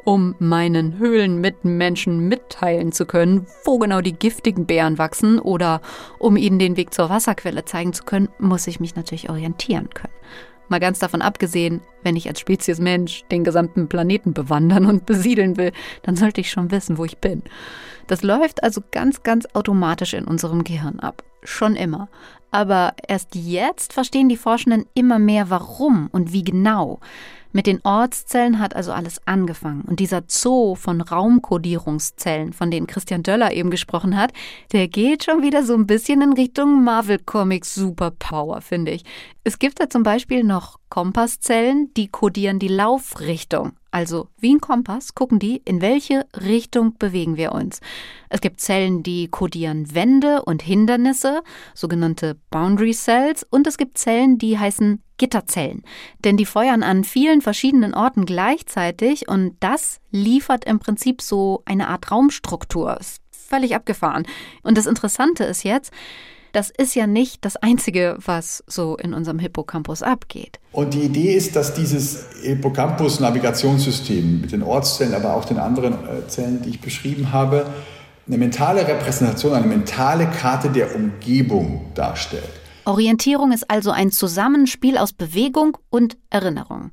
[0.04, 5.80] Um meinen Höhlenmitmenschen mitteilen zu können, wo genau die giftigen Bären wachsen oder
[6.18, 10.12] um ihnen den Weg zur Wasserquelle zeigen zu können, muss ich mich natürlich orientieren können.
[10.68, 15.56] Mal ganz davon abgesehen, wenn ich als Spezies Mensch den gesamten Planeten bewandern und besiedeln
[15.56, 15.70] will,
[16.02, 17.42] dann sollte ich schon wissen, wo ich bin.
[18.06, 21.22] Das läuft also ganz, ganz automatisch in unserem Gehirn ab.
[21.44, 22.08] Schon immer.
[22.50, 27.00] Aber erst jetzt verstehen die Forschenden immer mehr, warum und wie genau.
[27.52, 29.82] Mit den Ortszellen hat also alles angefangen.
[29.82, 34.32] Und dieser Zoo von Raumkodierungszellen, von denen Christian Döller eben gesprochen hat,
[34.72, 39.04] der geht schon wieder so ein bisschen in Richtung Marvel Comics Superpower, finde ich.
[39.44, 43.72] Es gibt da zum Beispiel noch Kompasszellen, die kodieren die Laufrichtung.
[43.92, 47.80] Also wie ein Kompass gucken die, in welche Richtung bewegen wir uns.
[48.30, 51.42] Es gibt Zellen, die kodieren Wände und Hindernisse,
[51.74, 55.82] sogenannte Boundary Cells, und es gibt Zellen, die heißen Gitterzellen.
[56.24, 61.88] Denn die feuern an vielen verschiedenen Orten gleichzeitig und das liefert im Prinzip so eine
[61.88, 62.98] Art Raumstruktur.
[62.98, 64.26] Ist völlig abgefahren.
[64.62, 65.92] Und das Interessante ist jetzt,
[66.52, 70.60] das ist ja nicht das Einzige, was so in unserem Hippocampus abgeht.
[70.72, 76.28] Und die Idee ist, dass dieses Hippocampus-Navigationssystem mit den Ortszellen, aber auch den anderen äh,
[76.28, 77.66] Zellen, die ich beschrieben habe,
[78.26, 82.61] eine mentale Repräsentation, eine mentale Karte der Umgebung darstellt.
[82.84, 86.90] Orientierung ist also ein Zusammenspiel aus Bewegung und Erinnerung.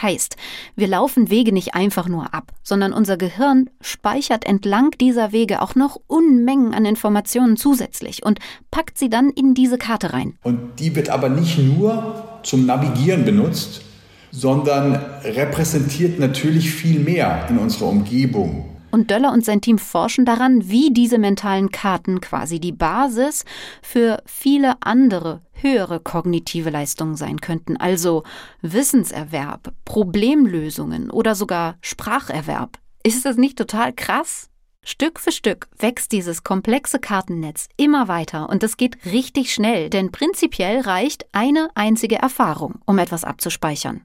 [0.00, 0.36] Heißt,
[0.76, 5.74] wir laufen Wege nicht einfach nur ab, sondern unser Gehirn speichert entlang dieser Wege auch
[5.74, 8.38] noch Unmengen an Informationen zusätzlich und
[8.70, 10.38] packt sie dann in diese Karte rein.
[10.42, 13.82] Und die wird aber nicht nur zum Navigieren benutzt,
[14.30, 20.68] sondern repräsentiert natürlich viel mehr in unserer Umgebung und Döller und sein Team forschen daran,
[20.68, 23.44] wie diese mentalen Karten quasi die Basis
[23.82, 28.22] für viele andere höhere kognitive Leistungen sein könnten, also
[28.60, 32.78] Wissenserwerb, Problemlösungen oder sogar Spracherwerb.
[33.02, 34.48] Ist das nicht total krass?
[34.84, 40.10] Stück für Stück wächst dieses komplexe Kartennetz immer weiter und es geht richtig schnell, denn
[40.10, 44.04] prinzipiell reicht eine einzige Erfahrung, um etwas abzuspeichern.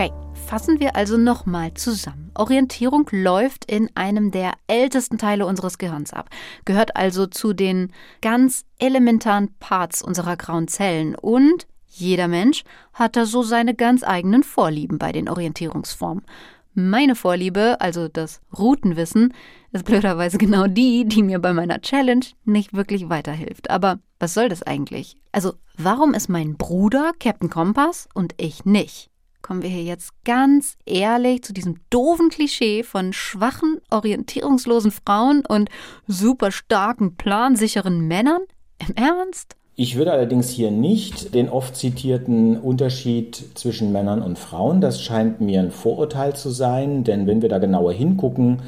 [0.00, 0.12] Okay,
[0.46, 2.30] fassen wir also nochmal zusammen.
[2.34, 6.30] Orientierung läuft in einem der ältesten Teile unseres Gehirns ab,
[6.64, 13.26] gehört also zu den ganz elementaren Parts unserer grauen Zellen und jeder Mensch hat da
[13.26, 16.24] so seine ganz eigenen Vorlieben bei den Orientierungsformen.
[16.72, 19.34] Meine Vorliebe, also das Routenwissen,
[19.72, 23.68] ist blöderweise genau die, die mir bei meiner Challenge nicht wirklich weiterhilft.
[23.68, 25.16] Aber was soll das eigentlich?
[25.30, 29.09] Also, warum ist mein Bruder Captain Kompass und ich nicht?
[29.50, 35.68] Kommen wir hier jetzt ganz ehrlich zu diesem doofen Klischee von schwachen, orientierungslosen Frauen und
[36.06, 38.42] super starken, plansicheren Männern?
[38.78, 39.56] Im Ernst?
[39.74, 45.40] Ich würde allerdings hier nicht den oft zitierten Unterschied zwischen Männern und Frauen, das scheint
[45.40, 48.62] mir ein Vorurteil zu sein, denn wenn wir da genauer hingucken,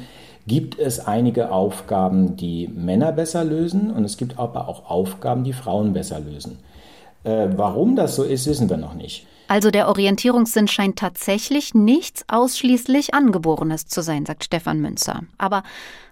[0.47, 5.53] gibt es einige Aufgaben, die Männer besser lösen und es gibt aber auch Aufgaben, die
[5.53, 6.57] Frauen besser lösen.
[7.23, 9.25] Äh, warum das so ist, wissen wir noch nicht.
[9.47, 15.23] Also der Orientierungssinn scheint tatsächlich nichts ausschließlich Angeborenes zu sein, sagt Stefan Münzer.
[15.37, 15.63] Aber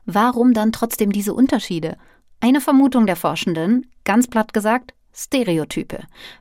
[0.06, 1.98] warum dann trotzdem diese Unterschiede?
[2.40, 6.00] Eine Vermutung der Forschenden, ganz platt gesagt, Stereotype.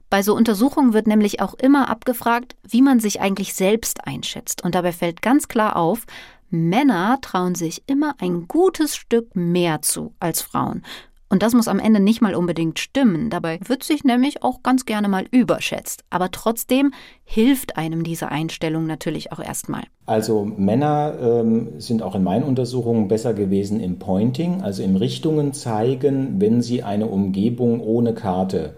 [0.08, 4.62] Bei so Untersuchungen wird nämlich auch immer abgefragt, wie man sich eigentlich selbst einschätzt.
[4.62, 6.06] Und dabei fällt ganz klar auf,
[6.50, 10.82] Männer trauen sich immer ein gutes Stück mehr zu als Frauen.
[11.32, 13.30] Und das muss am Ende nicht mal unbedingt stimmen.
[13.30, 16.02] Dabei wird sich nämlich auch ganz gerne mal überschätzt.
[16.10, 16.92] Aber trotzdem
[17.24, 19.84] hilft einem diese Einstellung natürlich auch erstmal.
[20.06, 25.52] Also Männer ähm, sind auch in meinen Untersuchungen besser gewesen im Pointing, also im Richtungen
[25.52, 28.74] zeigen, wenn sie eine Umgebung ohne Karte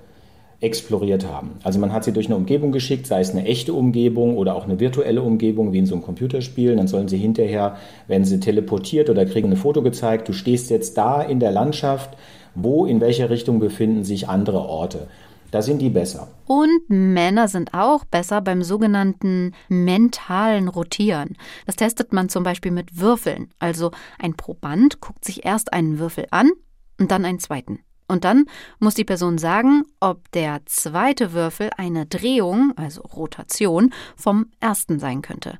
[0.60, 1.52] exploriert haben.
[1.64, 4.64] Also man hat sie durch eine Umgebung geschickt, sei es eine echte Umgebung oder auch
[4.64, 6.76] eine virtuelle Umgebung, wie in so einem Computerspiel.
[6.76, 10.96] Dann sollen sie hinterher, werden sie teleportiert oder kriegen ein Foto gezeigt, du stehst jetzt
[10.96, 12.16] da in der Landschaft
[12.54, 15.08] wo in welcher Richtung befinden sich andere Orte.
[15.52, 16.28] Da sind die besser.
[16.46, 21.36] Und Männer sind auch besser beim sogenannten mentalen Rotieren.
[21.66, 23.50] Das testet man zum Beispiel mit Würfeln.
[23.58, 26.50] Also ein Proband guckt sich erst einen Würfel an
[26.98, 27.80] und dann einen zweiten.
[28.08, 28.46] Und dann
[28.78, 35.20] muss die Person sagen, ob der zweite Würfel eine Drehung, also Rotation, vom ersten sein
[35.20, 35.58] könnte.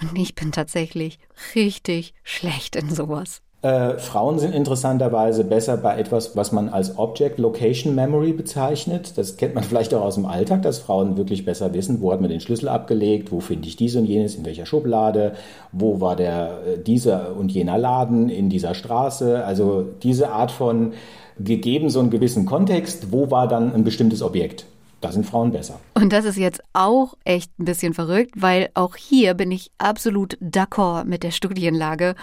[0.00, 1.18] Und ich bin tatsächlich
[1.54, 3.40] richtig schlecht in sowas.
[3.62, 9.12] Äh, Frauen sind interessanterweise besser bei etwas, was man als Object Location Memory bezeichnet.
[9.16, 12.20] Das kennt man vielleicht auch aus dem Alltag, dass Frauen wirklich besser wissen, wo hat
[12.20, 15.34] man den Schlüssel abgelegt, wo finde ich dies und jenes, in welcher Schublade,
[15.70, 19.44] wo war der äh, dieser und jener Laden in dieser Straße.
[19.44, 20.92] Also diese Art von
[21.38, 24.66] gegeben so einen gewissen Kontext, wo war dann ein bestimmtes Objekt.
[25.00, 25.80] Da sind Frauen besser.
[25.94, 30.36] Und das ist jetzt auch echt ein bisschen verrückt, weil auch hier bin ich absolut
[30.40, 32.14] d'accord mit der Studienlage.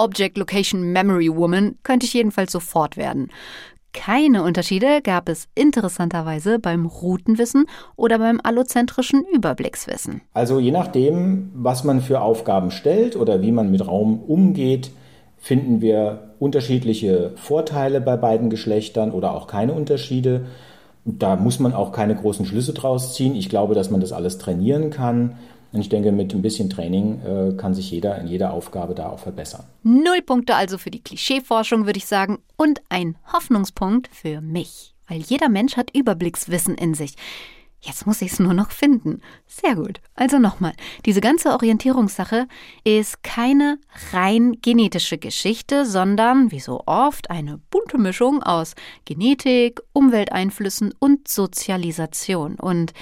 [0.00, 3.28] Object Location Memory Woman könnte ich jedenfalls sofort werden.
[3.92, 10.22] Keine Unterschiede gab es interessanterweise beim Routenwissen oder beim allozentrischen Überblickswissen.
[10.32, 14.90] Also je nachdem, was man für Aufgaben stellt oder wie man mit Raum umgeht,
[15.36, 20.46] finden wir unterschiedliche Vorteile bei beiden Geschlechtern oder auch keine Unterschiede.
[21.04, 23.34] Da muss man auch keine großen Schlüsse draus ziehen.
[23.34, 25.36] Ich glaube, dass man das alles trainieren kann.
[25.72, 29.08] Und ich denke, mit ein bisschen Training äh, kann sich jeder in jeder Aufgabe da
[29.08, 29.64] auch verbessern.
[29.82, 34.94] Null Punkte also für die Klischeeforschung, würde ich sagen, und ein Hoffnungspunkt für mich.
[35.08, 37.14] Weil jeder Mensch hat Überblickswissen in sich.
[37.82, 39.22] Jetzt muss ich es nur noch finden.
[39.46, 40.00] Sehr gut.
[40.14, 40.74] Also nochmal,
[41.06, 42.46] diese ganze Orientierungssache
[42.84, 43.78] ist keine
[44.12, 48.74] rein genetische Geschichte, sondern, wie so oft, eine bunte Mischung aus
[49.06, 52.56] Genetik, Umwelteinflüssen und Sozialisation.
[52.56, 52.92] Und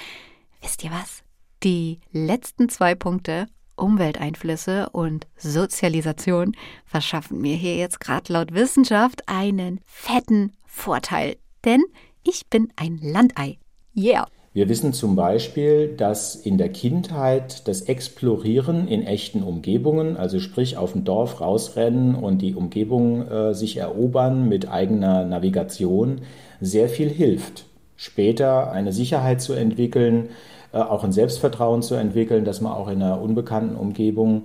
[0.61, 1.23] wisst ihr was?
[1.63, 6.53] Die letzten zwei Punkte, Umwelteinflüsse und Sozialisation,
[6.85, 11.35] verschaffen mir hier jetzt gerade laut Wissenschaft einen fetten Vorteil.
[11.65, 11.83] Denn
[12.23, 13.57] ich bin ein Landei.
[13.93, 14.27] Yeah.
[14.53, 20.77] Wir wissen zum Beispiel, dass in der Kindheit das Explorieren in echten Umgebungen, also sprich
[20.77, 26.21] auf dem Dorf rausrennen und die Umgebung äh, sich erobern mit eigener Navigation,
[26.61, 27.65] sehr viel hilft.
[28.01, 30.29] Später eine Sicherheit zu entwickeln,
[30.71, 34.43] äh, auch ein Selbstvertrauen zu entwickeln, dass man auch in einer unbekannten Umgebung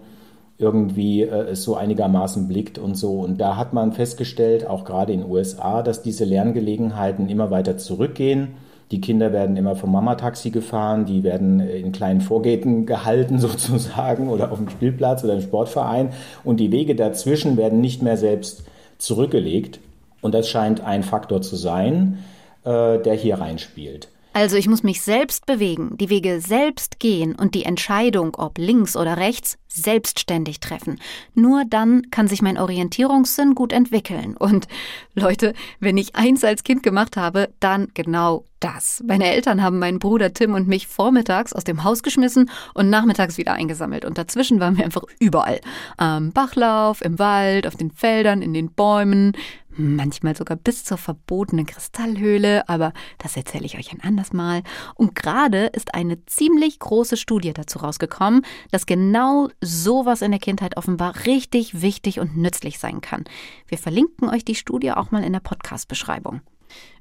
[0.59, 3.21] irgendwie äh, es so einigermaßen blickt und so.
[3.21, 7.77] Und da hat man festgestellt, auch gerade in den USA, dass diese Lerngelegenheiten immer weiter
[7.79, 8.57] zurückgehen.
[8.90, 14.51] Die Kinder werden immer vom Mama-Taxi gefahren, die werden in kleinen Vorgärten gehalten sozusagen oder
[14.51, 16.09] auf dem Spielplatz oder im Sportverein
[16.43, 18.64] und die Wege dazwischen werden nicht mehr selbst
[18.99, 19.79] zurückgelegt.
[20.23, 22.19] Und das scheint ein Faktor zu sein,
[22.64, 24.09] äh, der hier reinspielt.
[24.37, 28.96] Also ich muss mich selbst bewegen, die Wege selbst gehen und die Entscheidung, ob links
[28.96, 31.00] oder rechts, selbstständig treffen.
[31.35, 34.37] Nur dann kann sich mein Orientierungssinn gut entwickeln.
[34.37, 34.66] Und
[35.14, 39.05] Leute, wenn ich eins als Kind gemacht habe, dann genau das.
[39.07, 43.38] Meine Eltern haben meinen Bruder Tim und mich vormittags aus dem Haus geschmissen und nachmittags
[43.38, 44.05] wieder eingesammelt.
[44.05, 45.61] Und dazwischen waren wir einfach überall.
[45.96, 49.33] Am Bachlauf, im Wald, auf den Feldern, in den Bäumen
[49.77, 54.63] manchmal sogar bis zur verbotenen Kristallhöhle, aber das erzähle ich euch ein anderes Mal.
[54.95, 60.77] Und gerade ist eine ziemlich große Studie dazu rausgekommen, dass genau sowas in der Kindheit
[60.77, 63.25] offenbar richtig wichtig und nützlich sein kann.
[63.69, 66.41] Wir verlinken euch die Studie auch mal in der Podcast-Beschreibung.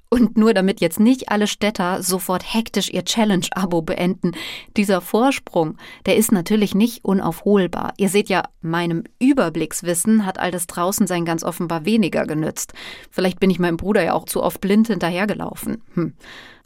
[0.10, 4.34] Und nur damit jetzt nicht alle Städter sofort hektisch ihr Challenge-Abo beenden,
[4.78, 7.94] dieser Vorsprung, der ist natürlich nicht unaufholbar.
[7.98, 12.74] Ihr seht ja, meinem Überblickswissen hat all das Draußensein ganz offenbar weniger genützt.
[13.10, 15.82] Vielleicht bin ich meinem Bruder ja auch zu oft blind hinterhergelaufen.
[15.96, 16.14] Hm.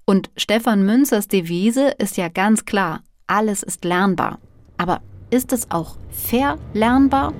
[0.06, 4.39] Und Stefan Münzers Devise ist ja ganz klar, alles ist lernbar.
[4.78, 7.34] Aber ist es auch verlernbar?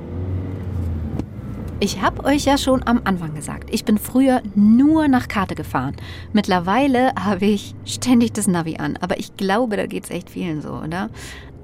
[1.80, 5.96] Ich habe euch ja schon am Anfang gesagt, ich bin früher nur nach Karte gefahren.
[6.34, 10.64] Mittlerweile habe ich ständig das Navi an, aber ich glaube, da geht es echt vielen
[10.64, 11.12] so, oder?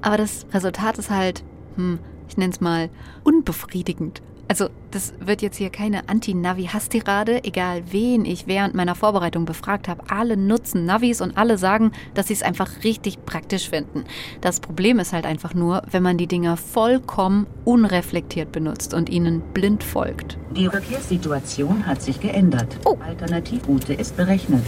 [0.02, 1.44] Aber das Resultat ist halt,
[1.78, 1.98] hm,
[2.30, 2.92] ich nenne es mal
[3.24, 4.22] unbefriedigend.
[4.48, 10.04] Also, das wird jetzt hier keine Anti-Navi-Hasstirade, egal wen ich während meiner Vorbereitung befragt habe.
[10.10, 14.04] Alle nutzen Navis und alle sagen, dass sie es einfach richtig praktisch finden.
[14.42, 19.42] Das Problem ist halt einfach nur, wenn man die Dinger vollkommen unreflektiert benutzt und ihnen
[19.54, 20.38] blind folgt.
[20.56, 22.78] Die Verkehrssituation hat sich geändert.
[22.86, 22.98] Oh.
[23.04, 24.64] Alternativroute ist berechnet.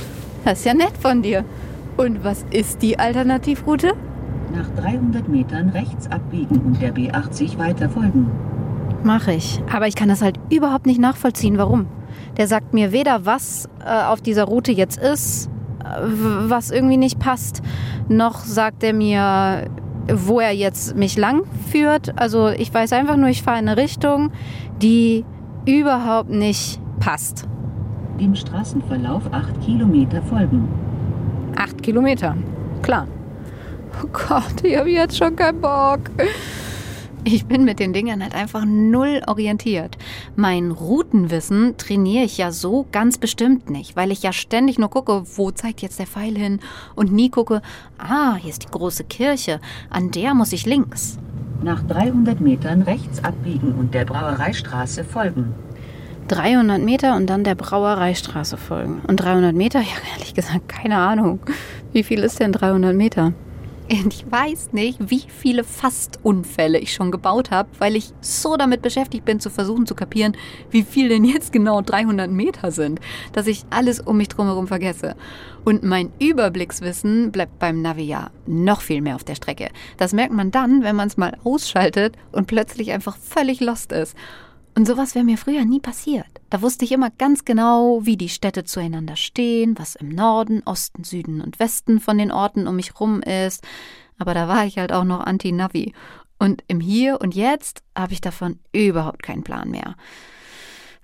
[0.45, 1.43] Das ist ja nett von dir.
[1.97, 3.93] Und was ist die Alternativroute?
[4.53, 8.31] Nach 300 Metern rechts abbiegen und der B80 weiter folgen.
[9.05, 9.61] Mache ich.
[9.71, 11.85] Aber ich kann das halt überhaupt nicht nachvollziehen, warum.
[12.37, 15.47] Der sagt mir weder, was äh, auf dieser Route jetzt ist,
[15.83, 17.61] äh, was irgendwie nicht passt,
[18.09, 19.69] noch sagt er mir,
[20.11, 22.19] wo er jetzt mich lang führt.
[22.19, 24.31] Also ich weiß einfach nur, ich fahre in eine Richtung,
[24.81, 25.23] die
[25.67, 27.47] überhaupt nicht passt.
[28.19, 30.67] Dem Straßenverlauf 8 Kilometer folgen.
[31.55, 32.35] Acht Kilometer.
[32.81, 33.07] Klar.
[34.03, 35.99] Oh Gott, ich habe jetzt schon keinen Bock.
[37.27, 39.97] Ich bin mit den Dingern halt einfach null orientiert.
[40.35, 45.23] Mein Routenwissen trainiere ich ja so ganz bestimmt nicht, weil ich ja ständig nur gucke,
[45.35, 46.59] wo zeigt jetzt der Pfeil hin
[46.93, 47.63] und nie gucke,
[47.97, 49.59] ah, hier ist die große Kirche,
[49.89, 51.17] an der muss ich links.
[51.63, 55.55] Nach 300 Metern rechts abbiegen und der Brauereistraße folgen.
[56.27, 59.01] 300 Meter und dann der Brauereistraße folgen.
[59.07, 61.39] Und 300 Meter, ja ehrlich gesagt, keine Ahnung.
[61.91, 63.33] Wie viel ist denn 300 Meter?
[63.87, 69.25] Ich weiß nicht, wie viele Fastunfälle ich schon gebaut habe, weil ich so damit beschäftigt
[69.25, 70.35] bin, zu versuchen zu kapieren,
[70.71, 72.99] wie viel denn jetzt genau 300 Meter sind,
[73.33, 75.15] dass ich alles um mich drumherum vergesse.
[75.65, 79.69] Und mein Überblickswissen bleibt beim Navi ja noch viel mehr auf der Strecke.
[79.97, 84.15] Das merkt man dann, wenn man es mal ausschaltet und plötzlich einfach völlig lost ist.
[84.77, 86.27] Und sowas wäre mir früher nie passiert.
[86.49, 91.05] Da wusste ich immer ganz genau, wie die Städte zueinander stehen, was im Norden, Osten,
[91.05, 93.63] Süden und Westen von den Orten um mich rum ist.
[94.19, 95.93] Aber da war ich halt auch noch Anti-Navi.
[96.39, 99.95] Und im Hier und Jetzt habe ich davon überhaupt keinen Plan mehr.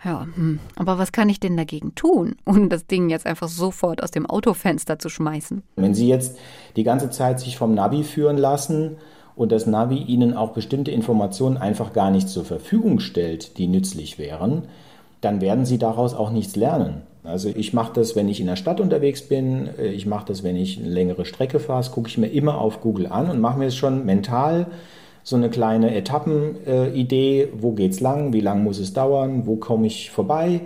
[0.03, 0.59] Ja, hm.
[0.75, 4.25] aber was kann ich denn dagegen tun, ohne das Ding jetzt einfach sofort aus dem
[4.25, 5.63] Autofenster zu schmeißen?
[5.77, 6.37] Wenn Sie jetzt
[6.75, 8.97] die ganze Zeit sich vom Navi führen lassen
[9.35, 14.19] und das Navi Ihnen auch bestimmte Informationen einfach gar nicht zur Verfügung stellt, die nützlich
[14.19, 14.63] wären,
[15.21, 17.03] dann werden Sie daraus auch nichts lernen.
[17.23, 20.43] Also ich mache das, wenn ich in der Stadt unterwegs bin, äh, ich mache das,
[20.43, 23.59] wenn ich eine längere Strecke fahre, gucke ich mir immer auf Google an und mache
[23.59, 24.67] mir es schon mental
[25.23, 30.09] so eine kleine Etappenidee, wo geht's lang, wie lang muss es dauern, wo komme ich
[30.09, 30.61] vorbei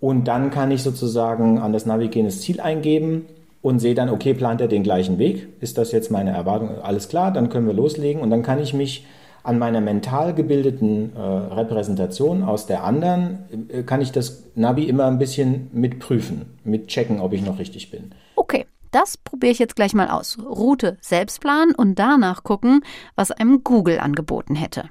[0.00, 3.26] und dann kann ich sozusagen an das Navi gehen das Ziel eingeben
[3.64, 5.48] und sehe dann, okay, plant er den gleichen Weg?
[5.60, 6.82] Ist das jetzt meine Erwartung?
[6.82, 9.06] Alles klar, dann können wir loslegen und dann kann ich mich
[9.42, 13.38] an meiner mental gebildeten äh, Repräsentation aus der anderen,
[13.70, 18.10] äh, kann ich das Navi immer ein bisschen mitprüfen, mitchecken, ob ich noch richtig bin.
[18.36, 20.36] Okay, das probiere ich jetzt gleich mal aus.
[20.38, 22.82] Route selbst planen und danach gucken,
[23.16, 24.90] was einem Google angeboten hätte.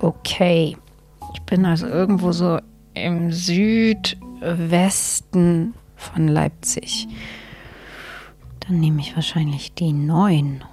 [0.00, 0.78] Okay,
[1.34, 2.58] ich bin also irgendwo so
[2.94, 4.14] im Südwesten
[5.98, 7.08] von Leipzig.
[8.60, 10.64] Dann nehme ich wahrscheinlich die 9.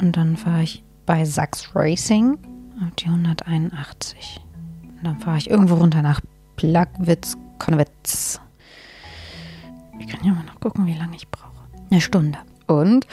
[0.00, 2.38] Und dann fahre ich bei Sachs Racing
[2.82, 4.40] auf die 181.
[4.82, 6.20] Und dann fahre ich irgendwo runter nach
[6.56, 8.40] Plagwitz, Konwitz.
[9.98, 11.68] Ich kann ja mal noch gucken, wie lange ich brauche.
[11.90, 12.38] Eine Stunde.
[12.66, 13.06] Und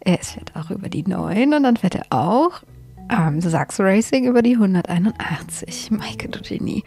[0.00, 2.62] er fährt auch über die 9 und dann fährt er auch
[3.08, 5.90] am Sachs Racing über die 181.
[5.90, 6.84] Maike, du Genie.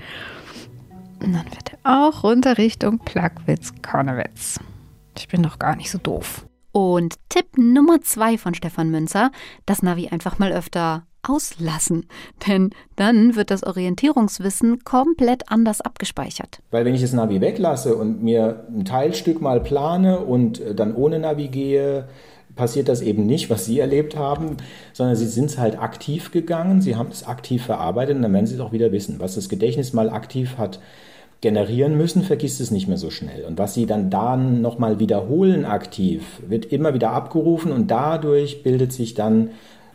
[1.19, 4.60] Und dann fährt er auch runter Richtung Plagwitz, Kornewitz.
[5.17, 6.45] Ich bin doch gar nicht so doof.
[6.71, 9.32] Und Tipp Nummer zwei von Stefan Münzer:
[9.65, 12.06] das Navi einfach mal öfter auslassen.
[12.47, 16.60] Denn dann wird das Orientierungswissen komplett anders abgespeichert.
[16.71, 20.95] Weil wenn ich das Navi weglasse und mir ein Teilstück mal plane und äh, dann
[20.95, 22.08] ohne Navi gehe,
[22.57, 24.57] passiert das eben nicht, was Sie erlebt haben,
[24.91, 28.47] sondern Sie sind es halt aktiv gegangen, Sie haben es aktiv verarbeitet und dann werden
[28.47, 29.19] Sie es auch wieder wissen.
[29.19, 30.79] Was das Gedächtnis mal aktiv hat
[31.39, 33.45] generieren müssen, vergisst es nicht mehr so schnell.
[33.45, 38.91] Und was Sie dann dann nochmal wiederholen aktiv, wird immer wieder abgerufen und dadurch bildet
[38.91, 39.51] sich dann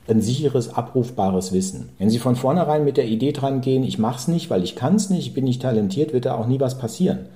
[0.08, 1.90] ein sicheres, abrufbares Wissen.
[1.98, 4.76] Wenn Sie von vornherein mit der Idee dran gehen, ich mache es nicht, weil ich
[4.76, 7.26] kann es nicht, ich bin nicht talentiert, wird da auch nie was passieren.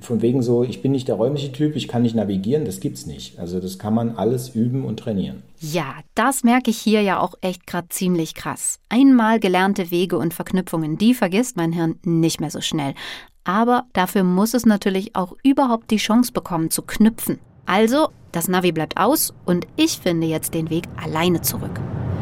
[0.00, 3.06] Von wegen so, ich bin nicht der räumliche Typ, ich kann nicht navigieren, das gibt's
[3.06, 3.38] nicht.
[3.38, 5.42] Also das kann man alles üben und trainieren.
[5.60, 8.80] Ja, das merke ich hier ja auch echt gerade ziemlich krass.
[8.88, 12.94] Einmal gelernte Wege und Verknüpfungen, die vergisst mein Hirn nicht mehr so schnell.
[13.44, 17.38] Aber dafür muss es natürlich auch überhaupt die Chance bekommen zu knüpfen.
[17.66, 21.80] Also, das Navi bleibt aus und ich finde jetzt den Weg alleine zurück.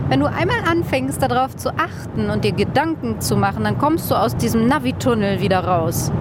[0.09, 4.15] Wenn du einmal anfängst, darauf zu achten und dir Gedanken zu machen, dann kommst du
[4.15, 6.13] aus diesem Navi-Tunnel wieder raus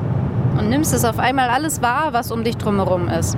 [0.58, 3.38] und nimmst es auf einmal alles wahr, was um dich drumherum ist.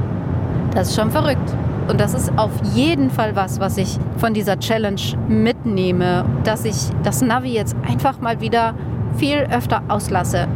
[0.74, 1.54] Das ist schon verrückt.
[1.88, 6.76] Und das ist auf jeden Fall was, was ich von dieser Challenge mitnehme, dass ich
[7.04, 8.74] das Navi jetzt einfach mal wieder
[9.18, 10.48] viel öfter auslasse.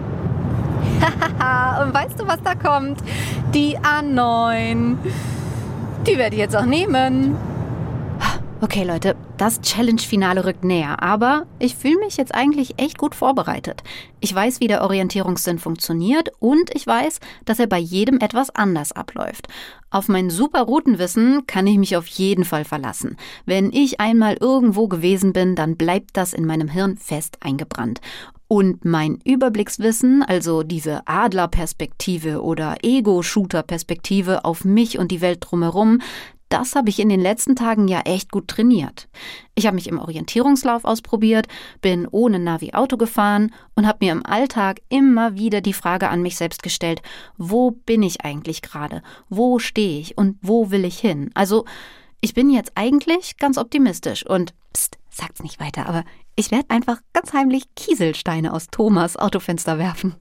[1.84, 3.00] Und weißt du, was da kommt?
[3.54, 4.96] Die A9.
[6.06, 7.36] Die werde ich jetzt auch nehmen.
[8.60, 13.84] Okay, Leute, das Challenge-Finale rückt näher, aber ich fühle mich jetzt eigentlich echt gut vorbereitet.
[14.20, 18.94] Ich weiß, wie der Orientierungssinn funktioniert und ich weiß, dass er bei jedem etwas anders
[18.94, 19.48] abläuft.
[19.92, 23.16] Auf mein super Routenwissen kann ich mich auf jeden Fall verlassen.
[23.46, 28.02] Wenn ich einmal irgendwo gewesen bin, dann bleibt das in meinem Hirn fest eingebrannt.
[28.48, 36.00] Und mein Überblickswissen, also diese Adlerperspektive oder Ego-Shooter-Perspektive auf mich und die Welt drumherum,
[36.50, 39.08] das habe ich in den letzten Tagen ja echt gut trainiert.
[39.56, 41.48] Ich habe mich im Orientierungslauf ausprobiert,
[41.82, 46.22] bin ohne Navi Auto gefahren und habe mir im Alltag immer wieder die Frage an
[46.22, 47.02] mich selbst gestellt,
[47.38, 49.02] wo bin ich eigentlich gerade?
[49.30, 51.32] Wo stehe ich und wo will ich hin?
[51.34, 51.66] Also,
[52.22, 56.04] ich bin jetzt eigentlich ganz optimistisch und pst, sagt's nicht weiter, aber
[56.36, 60.16] ich werde einfach ganz heimlich Kieselsteine aus Thomas Autofenster werfen.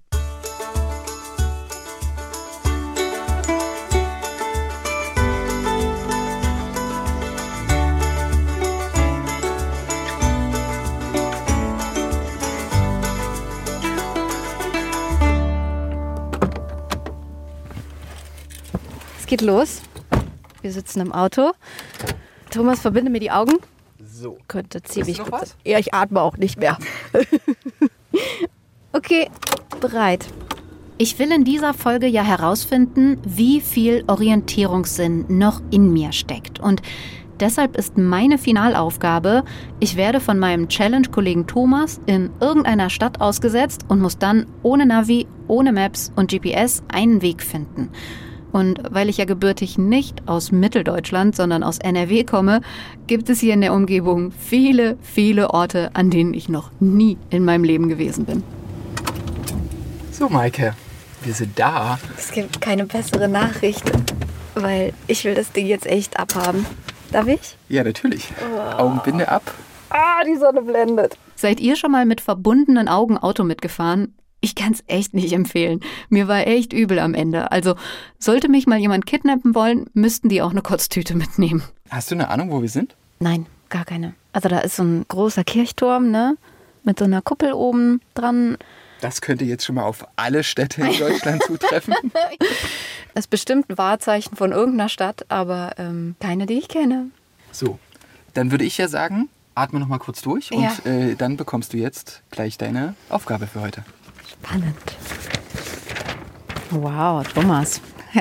[19.27, 19.83] Es geht los.
[20.63, 21.51] Wir sitzen im Auto.
[22.51, 23.55] Thomas, verbinde mir die Augen.
[23.99, 24.39] So.
[24.47, 25.49] Könnte ziemlich noch gut was?
[25.49, 25.59] sein.
[25.65, 26.79] Ja, ich atme auch nicht mehr.
[28.93, 29.29] okay,
[29.81, 30.27] bereit.
[30.99, 36.61] Ich will in dieser Folge ja herausfinden, wie viel Orientierungssinn noch in mir steckt.
[36.61, 36.81] Und
[37.41, 39.43] deshalb ist meine Finalaufgabe,
[39.81, 45.27] ich werde von meinem Challenge-Kollegen Thomas in irgendeiner Stadt ausgesetzt und muss dann ohne Navi,
[45.49, 47.91] ohne Maps und GPS einen Weg finden.
[48.53, 52.61] Und weil ich ja gebürtig nicht aus Mitteldeutschland, sondern aus NRW komme,
[53.07, 57.45] gibt es hier in der Umgebung viele, viele Orte, an denen ich noch nie in
[57.45, 58.43] meinem Leben gewesen bin.
[60.13, 60.75] So, Maike,
[61.23, 61.99] wir sind da.
[62.17, 63.85] Es gibt keine bessere Nachricht,
[64.55, 66.65] weil ich will das Ding jetzt echt abhaben.
[67.13, 67.57] Darf ich?
[67.69, 68.29] Ja, natürlich.
[68.79, 69.43] Augenbinde ab.
[69.91, 71.17] Ah, die Sonne blendet.
[71.35, 74.15] Seid ihr schon mal mit verbundenen Augen Auto mitgefahren?
[74.41, 75.81] Ich kann es echt nicht empfehlen.
[76.09, 77.51] Mir war echt übel am Ende.
[77.53, 77.75] Also,
[78.19, 81.63] sollte mich mal jemand kidnappen wollen, müssten die auch eine Kotztüte mitnehmen.
[81.91, 82.95] Hast du eine Ahnung, wo wir sind?
[83.19, 84.15] Nein, gar keine.
[84.33, 86.37] Also, da ist so ein großer Kirchturm, ne?
[86.85, 88.57] Mit so einer Kuppel oben dran.
[89.01, 91.95] Das könnte jetzt schon mal auf alle Städte in Deutschland zutreffen.
[93.15, 97.07] Das ist bestimmt ein Wahrzeichen von irgendeiner Stadt, aber ähm, keine, die ich kenne.
[97.51, 97.79] So,
[98.35, 100.75] dann würde ich ja sagen, atme noch mal kurz durch und Ja.
[100.85, 103.85] äh, dann bekommst du jetzt gleich deine Aufgabe für heute.
[104.31, 104.77] Spannend.
[106.71, 107.81] Wow, Thomas.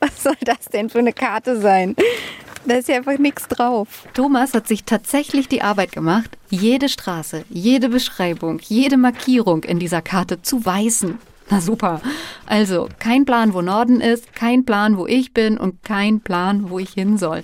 [0.00, 1.94] Was soll das denn für eine Karte sein?
[2.66, 4.08] Da ist ja einfach nichts drauf.
[4.14, 10.00] Thomas hat sich tatsächlich die Arbeit gemacht, jede Straße, jede Beschreibung, jede Markierung in dieser
[10.00, 11.18] Karte zu weißen.
[11.50, 12.00] Na super.
[12.46, 16.78] Also, kein Plan, wo Norden ist, kein Plan, wo ich bin und kein Plan, wo
[16.78, 17.42] ich hin soll.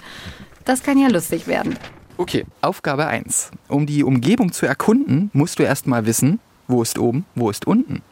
[0.65, 1.77] Das kann ja lustig werden.
[2.21, 3.51] Okay, Aufgabe 1.
[3.69, 8.03] Um die Umgebung zu erkunden, musst du erstmal wissen, wo ist oben, wo ist unten.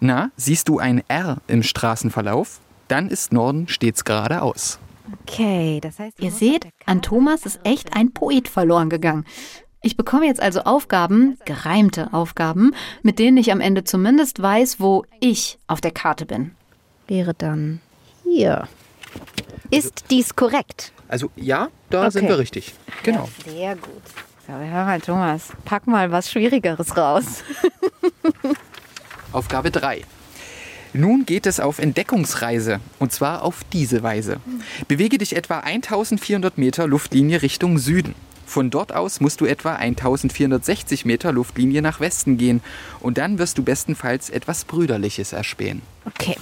[0.00, 2.60] Na, siehst du ein R im Straßenverlauf?
[2.88, 4.78] Dann ist Norden stets geradeaus.
[5.22, 9.24] Okay, das heißt, ihr seht, an Thomas ist echt ein Poet verloren gegangen.
[9.80, 15.06] Ich bekomme jetzt also Aufgaben, gereimte Aufgaben, mit denen ich am Ende zumindest weiß, wo
[15.20, 16.50] ich auf der Karte bin.
[17.06, 17.80] Wäre dann
[18.24, 18.68] hier.
[19.70, 20.92] Ist dies korrekt?
[21.08, 22.10] Also ja, da Okay.
[22.10, 22.74] sind wir richtig.
[23.02, 23.28] Genau.
[23.46, 24.02] Ja, sehr gut.
[24.46, 27.42] So, hör mal, Thomas, pack mal was Schwierigeres raus.
[29.32, 30.02] Aufgabe 3.
[30.94, 34.40] Nun geht es auf Entdeckungsreise und zwar auf diese Weise.
[34.88, 38.14] Bewege dich etwa 1400 Meter Luftlinie Richtung Süden.
[38.46, 42.62] Von dort aus musst du etwa 1460 Meter Luftlinie nach Westen gehen
[43.00, 45.82] und dann wirst du bestenfalls etwas Brüderliches erspähen.
[46.06, 46.36] Okay,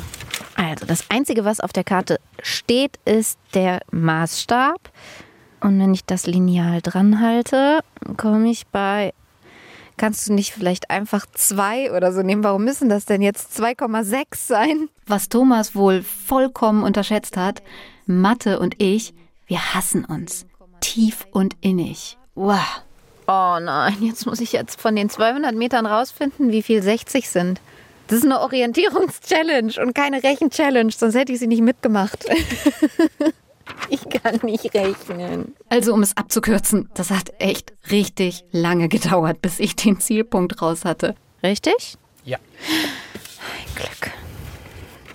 [0.57, 4.91] also das Einzige, was auf der Karte steht, ist der Maßstab.
[5.61, 7.81] Und wenn ich das Lineal dran halte,
[8.17, 9.13] komme ich bei.
[9.97, 12.45] Kannst du nicht vielleicht einfach zwei oder so nehmen?
[12.45, 14.89] Warum müssen das denn jetzt 2,6 sein?
[15.07, 17.63] Was Thomas wohl vollkommen unterschätzt hat,
[18.05, 19.15] Mathe und ich,
[19.47, 20.47] wir hassen uns.
[20.81, 22.19] Tief und innig.
[22.35, 22.83] Wow.
[23.27, 27.61] Oh nein, jetzt muss ich jetzt von den 200 Metern rausfinden, wie viel 60 sind.
[28.09, 32.25] Das ist eine Orientierungs-Challenge und keine Rechen-Challenge, sonst hätte ich sie nicht mitgemacht.
[33.91, 35.55] ich kann nicht rechnen.
[35.69, 40.85] Also, um es abzukürzen, das hat echt richtig lange gedauert, bis ich den Zielpunkt raus
[40.85, 41.17] hatte.
[41.43, 41.97] Richtig?
[42.25, 42.39] Ja.
[42.39, 44.13] Ein Glück.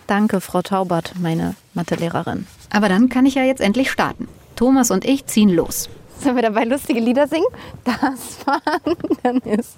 [0.08, 2.46] Danke, Frau Taubert, meine Mathelehrerin.
[2.70, 4.28] Aber dann kann ich ja jetzt endlich starten.
[4.58, 5.90] Thomas und ich ziehen los.
[6.22, 7.48] Sollen wir dabei lustige Lieder singen?
[7.84, 9.76] Das Wandern ist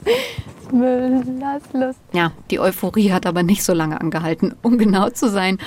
[0.73, 1.99] Müllers Lust.
[2.11, 4.53] Ja, die Euphorie hat aber nicht so lange angehalten.
[4.61, 5.57] Um genau zu sein,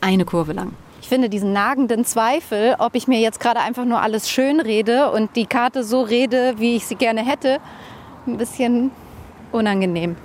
[0.00, 0.72] eine Kurve lang.
[1.02, 5.10] Ich finde diesen nagenden Zweifel, ob ich mir jetzt gerade einfach nur alles schön rede
[5.10, 7.58] und die Karte so rede, wie ich sie gerne hätte,
[8.26, 8.90] ein bisschen
[9.50, 10.16] unangenehm.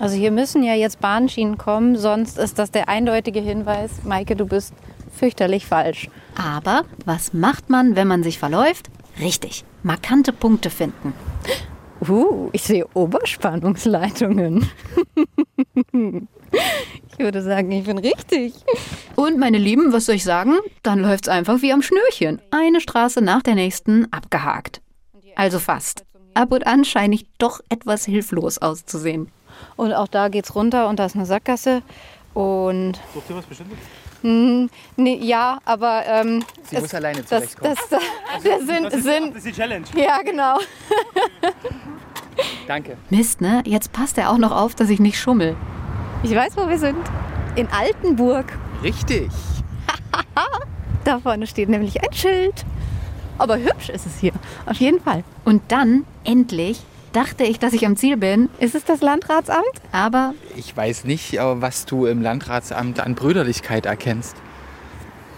[0.00, 4.46] Also hier müssen ja jetzt Bahnschienen kommen, sonst ist das der eindeutige Hinweis, Maike, du
[4.46, 4.74] bist
[5.16, 6.10] fürchterlich falsch.
[6.36, 8.90] Aber was macht man, wenn man sich verläuft?
[9.20, 11.12] Richtig, markante Punkte finden.
[12.08, 14.70] Uh, ich sehe Oberspannungsleitungen.
[15.92, 18.54] ich würde sagen, ich bin richtig.
[19.16, 20.54] Und meine Lieben, was soll ich sagen?
[20.82, 22.40] Dann läuft es einfach wie am Schnürchen.
[22.50, 24.80] Eine Straße nach der nächsten abgehakt.
[25.36, 26.06] Also fast.
[26.32, 29.30] Ab und an scheine ich doch etwas hilflos auszusehen.
[29.76, 31.82] Und auch da geht's runter und da ist eine Sackgasse.
[32.32, 32.98] Und.
[33.12, 33.78] Sucht ihr was Bestimmtes?
[34.22, 36.04] Hm, nee, ja, aber.
[36.06, 37.74] Ähm, Sie muss alleine zurechtkommen.
[37.74, 38.00] Das, das,
[38.42, 39.84] das, sind, Das ist, sind, das ist die Challenge.
[39.96, 40.58] ja, genau.
[42.66, 42.96] Danke.
[43.10, 43.62] Mist, ne?
[43.66, 45.56] Jetzt passt er auch noch auf, dass ich nicht schummel.
[46.22, 46.98] Ich weiß, wo wir sind.
[47.56, 48.46] In Altenburg.
[48.82, 49.30] Richtig.
[51.02, 52.66] Da vorne steht nämlich ein Schild.
[53.38, 54.32] Aber hübsch ist es hier.
[54.66, 55.24] Auf jeden Fall.
[55.46, 56.82] Und dann, endlich,
[57.12, 58.48] dachte ich, dass ich am Ziel bin.
[58.58, 59.64] Ist es das Landratsamt?
[59.92, 64.36] Aber Ich weiß nicht, aber was du im Landratsamt an Brüderlichkeit erkennst.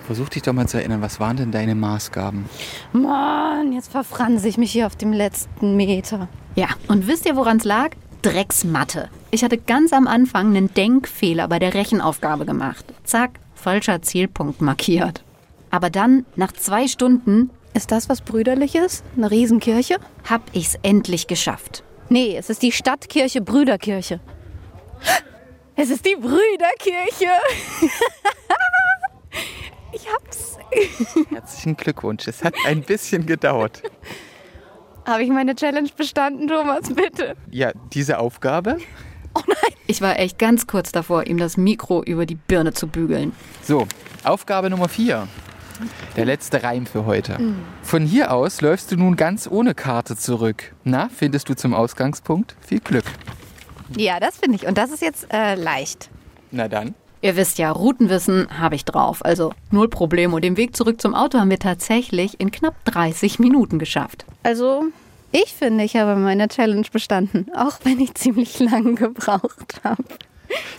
[0.06, 2.46] Versuch dich doch mal zu erinnern, was waren denn deine Maßgaben?
[2.92, 6.28] Mann, jetzt verfranse ich mich hier auf dem letzten Meter.
[6.56, 7.90] Ja, und wisst ihr, woran es lag?
[8.22, 9.08] Drecksmathe.
[9.30, 12.84] Ich hatte ganz am Anfang einen Denkfehler bei der Rechenaufgabe gemacht.
[13.04, 15.22] Zack, falscher Zielpunkt markiert.
[15.70, 19.02] Aber dann, nach zwei Stunden, Ist das was Brüderliches?
[19.16, 19.96] Eine Riesenkirche?
[20.28, 21.82] hab ich's endlich geschafft.
[22.08, 24.20] Nee, es ist die Stadtkirche Brüderkirche.
[25.74, 27.32] Es ist die Brüderkirche.
[29.92, 30.58] ich hab's.
[31.30, 32.28] Herzlichen Glückwunsch.
[32.28, 33.82] Es hat ein bisschen gedauert.
[35.06, 36.92] Habe ich meine Challenge bestanden, Thomas?
[36.94, 37.36] Bitte.
[37.50, 38.76] Ja, diese Aufgabe.
[39.86, 43.32] Ich war echt ganz kurz davor, ihm das Mikro über die Birne zu bügeln.
[43.62, 43.86] So,
[44.24, 45.26] Aufgabe Nummer 4.
[46.16, 47.38] Der letzte Reim für heute.
[47.82, 50.74] Von hier aus läufst du nun ganz ohne Karte zurück.
[50.84, 52.56] Na, findest du zum Ausgangspunkt?
[52.60, 53.04] Viel Glück.
[53.96, 54.66] Ja, das finde ich.
[54.66, 56.10] Und das ist jetzt äh, leicht.
[56.50, 56.94] Na dann.
[57.20, 60.34] Ihr wisst ja, Routenwissen habe ich drauf, also null Problem.
[60.34, 64.24] Und den Weg zurück zum Auto haben wir tatsächlich in knapp 30 Minuten geschafft.
[64.42, 64.86] Also,
[65.30, 67.46] ich finde, ich habe meine Challenge bestanden.
[67.54, 70.02] Auch wenn ich ziemlich lang gebraucht habe.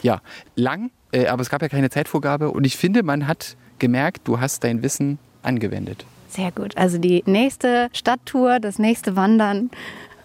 [0.02, 0.22] Ja,
[0.56, 4.40] lang, äh, aber es gab ja keine Zeitvorgabe und ich finde, man hat gemerkt, du
[4.40, 6.06] hast dein Wissen angewendet.
[6.30, 6.78] Sehr gut.
[6.78, 9.72] Also die nächste Stadttour, das nächste Wandern.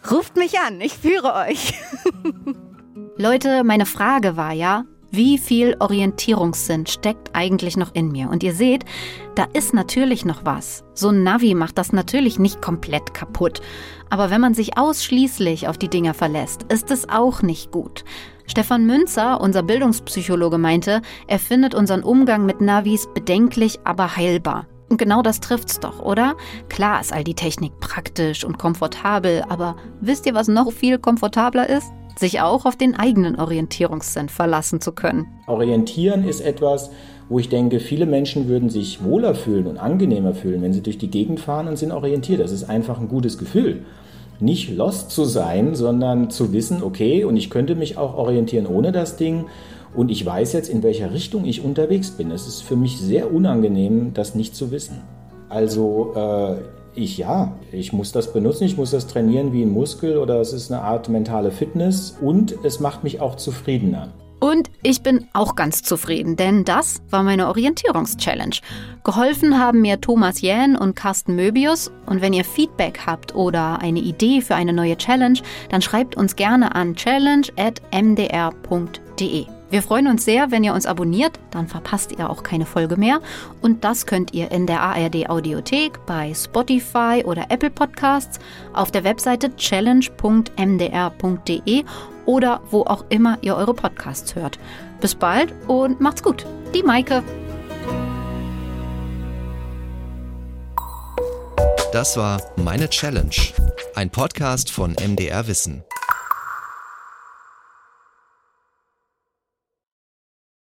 [0.08, 1.74] Ruft mich an, ich führe euch.
[3.16, 8.30] Leute, meine Frage war ja, wie viel Orientierungssinn steckt eigentlich noch in mir?
[8.30, 8.84] Und ihr seht,
[9.34, 10.84] da ist natürlich noch was.
[10.94, 13.60] So ein Navi macht das natürlich nicht komplett kaputt.
[14.08, 18.04] Aber wenn man sich ausschließlich auf die Dinger verlässt, ist es auch nicht gut.
[18.50, 24.66] Stefan Münzer, unser Bildungspsychologe, meinte, er findet unseren Umgang mit Navis bedenklich, aber heilbar.
[24.88, 26.34] Und genau das trifft's doch, oder?
[26.70, 31.68] Klar ist all die Technik praktisch und komfortabel, aber wisst ihr, was noch viel komfortabler
[31.68, 31.92] ist?
[32.16, 35.26] Sich auch auf den eigenen Orientierungssinn verlassen zu können.
[35.46, 36.90] Orientieren ist etwas,
[37.28, 40.96] wo ich denke, viele Menschen würden sich wohler fühlen und angenehmer fühlen, wenn sie durch
[40.96, 42.40] die Gegend fahren und sind orientiert.
[42.40, 43.84] Das ist einfach ein gutes Gefühl.
[44.40, 48.92] Nicht lost zu sein, sondern zu wissen, okay, und ich könnte mich auch orientieren ohne
[48.92, 49.46] das Ding
[49.94, 52.30] und ich weiß jetzt, in welcher Richtung ich unterwegs bin.
[52.30, 55.02] Es ist für mich sehr unangenehm, das nicht zu wissen.
[55.48, 56.56] Also äh,
[56.94, 60.52] ich ja, ich muss das benutzen, ich muss das trainieren wie ein Muskel oder es
[60.52, 64.12] ist eine Art mentale Fitness und es macht mich auch zufriedener.
[64.40, 68.56] Und ich bin auch ganz zufrieden, denn das war meine Orientierungschallenge.
[69.04, 71.90] Geholfen haben mir Thomas Jähn und Carsten Möbius.
[72.06, 76.36] Und wenn ihr Feedback habt oder eine Idee für eine neue Challenge, dann schreibt uns
[76.36, 79.46] gerne an challenge.mdr.de.
[79.70, 83.20] Wir freuen uns sehr, wenn ihr uns abonniert, dann verpasst ihr auch keine Folge mehr.
[83.60, 88.38] Und das könnt ihr in der ARD Audiothek, bei Spotify oder Apple Podcasts,
[88.72, 91.84] auf der Webseite challenge.mdr.de
[92.28, 94.58] oder wo auch immer ihr eure Podcasts hört.
[95.00, 96.44] Bis bald und macht's gut.
[96.74, 97.22] Die Maike.
[101.90, 103.34] Das war Meine Challenge,
[103.94, 105.82] ein Podcast von MDR Wissen.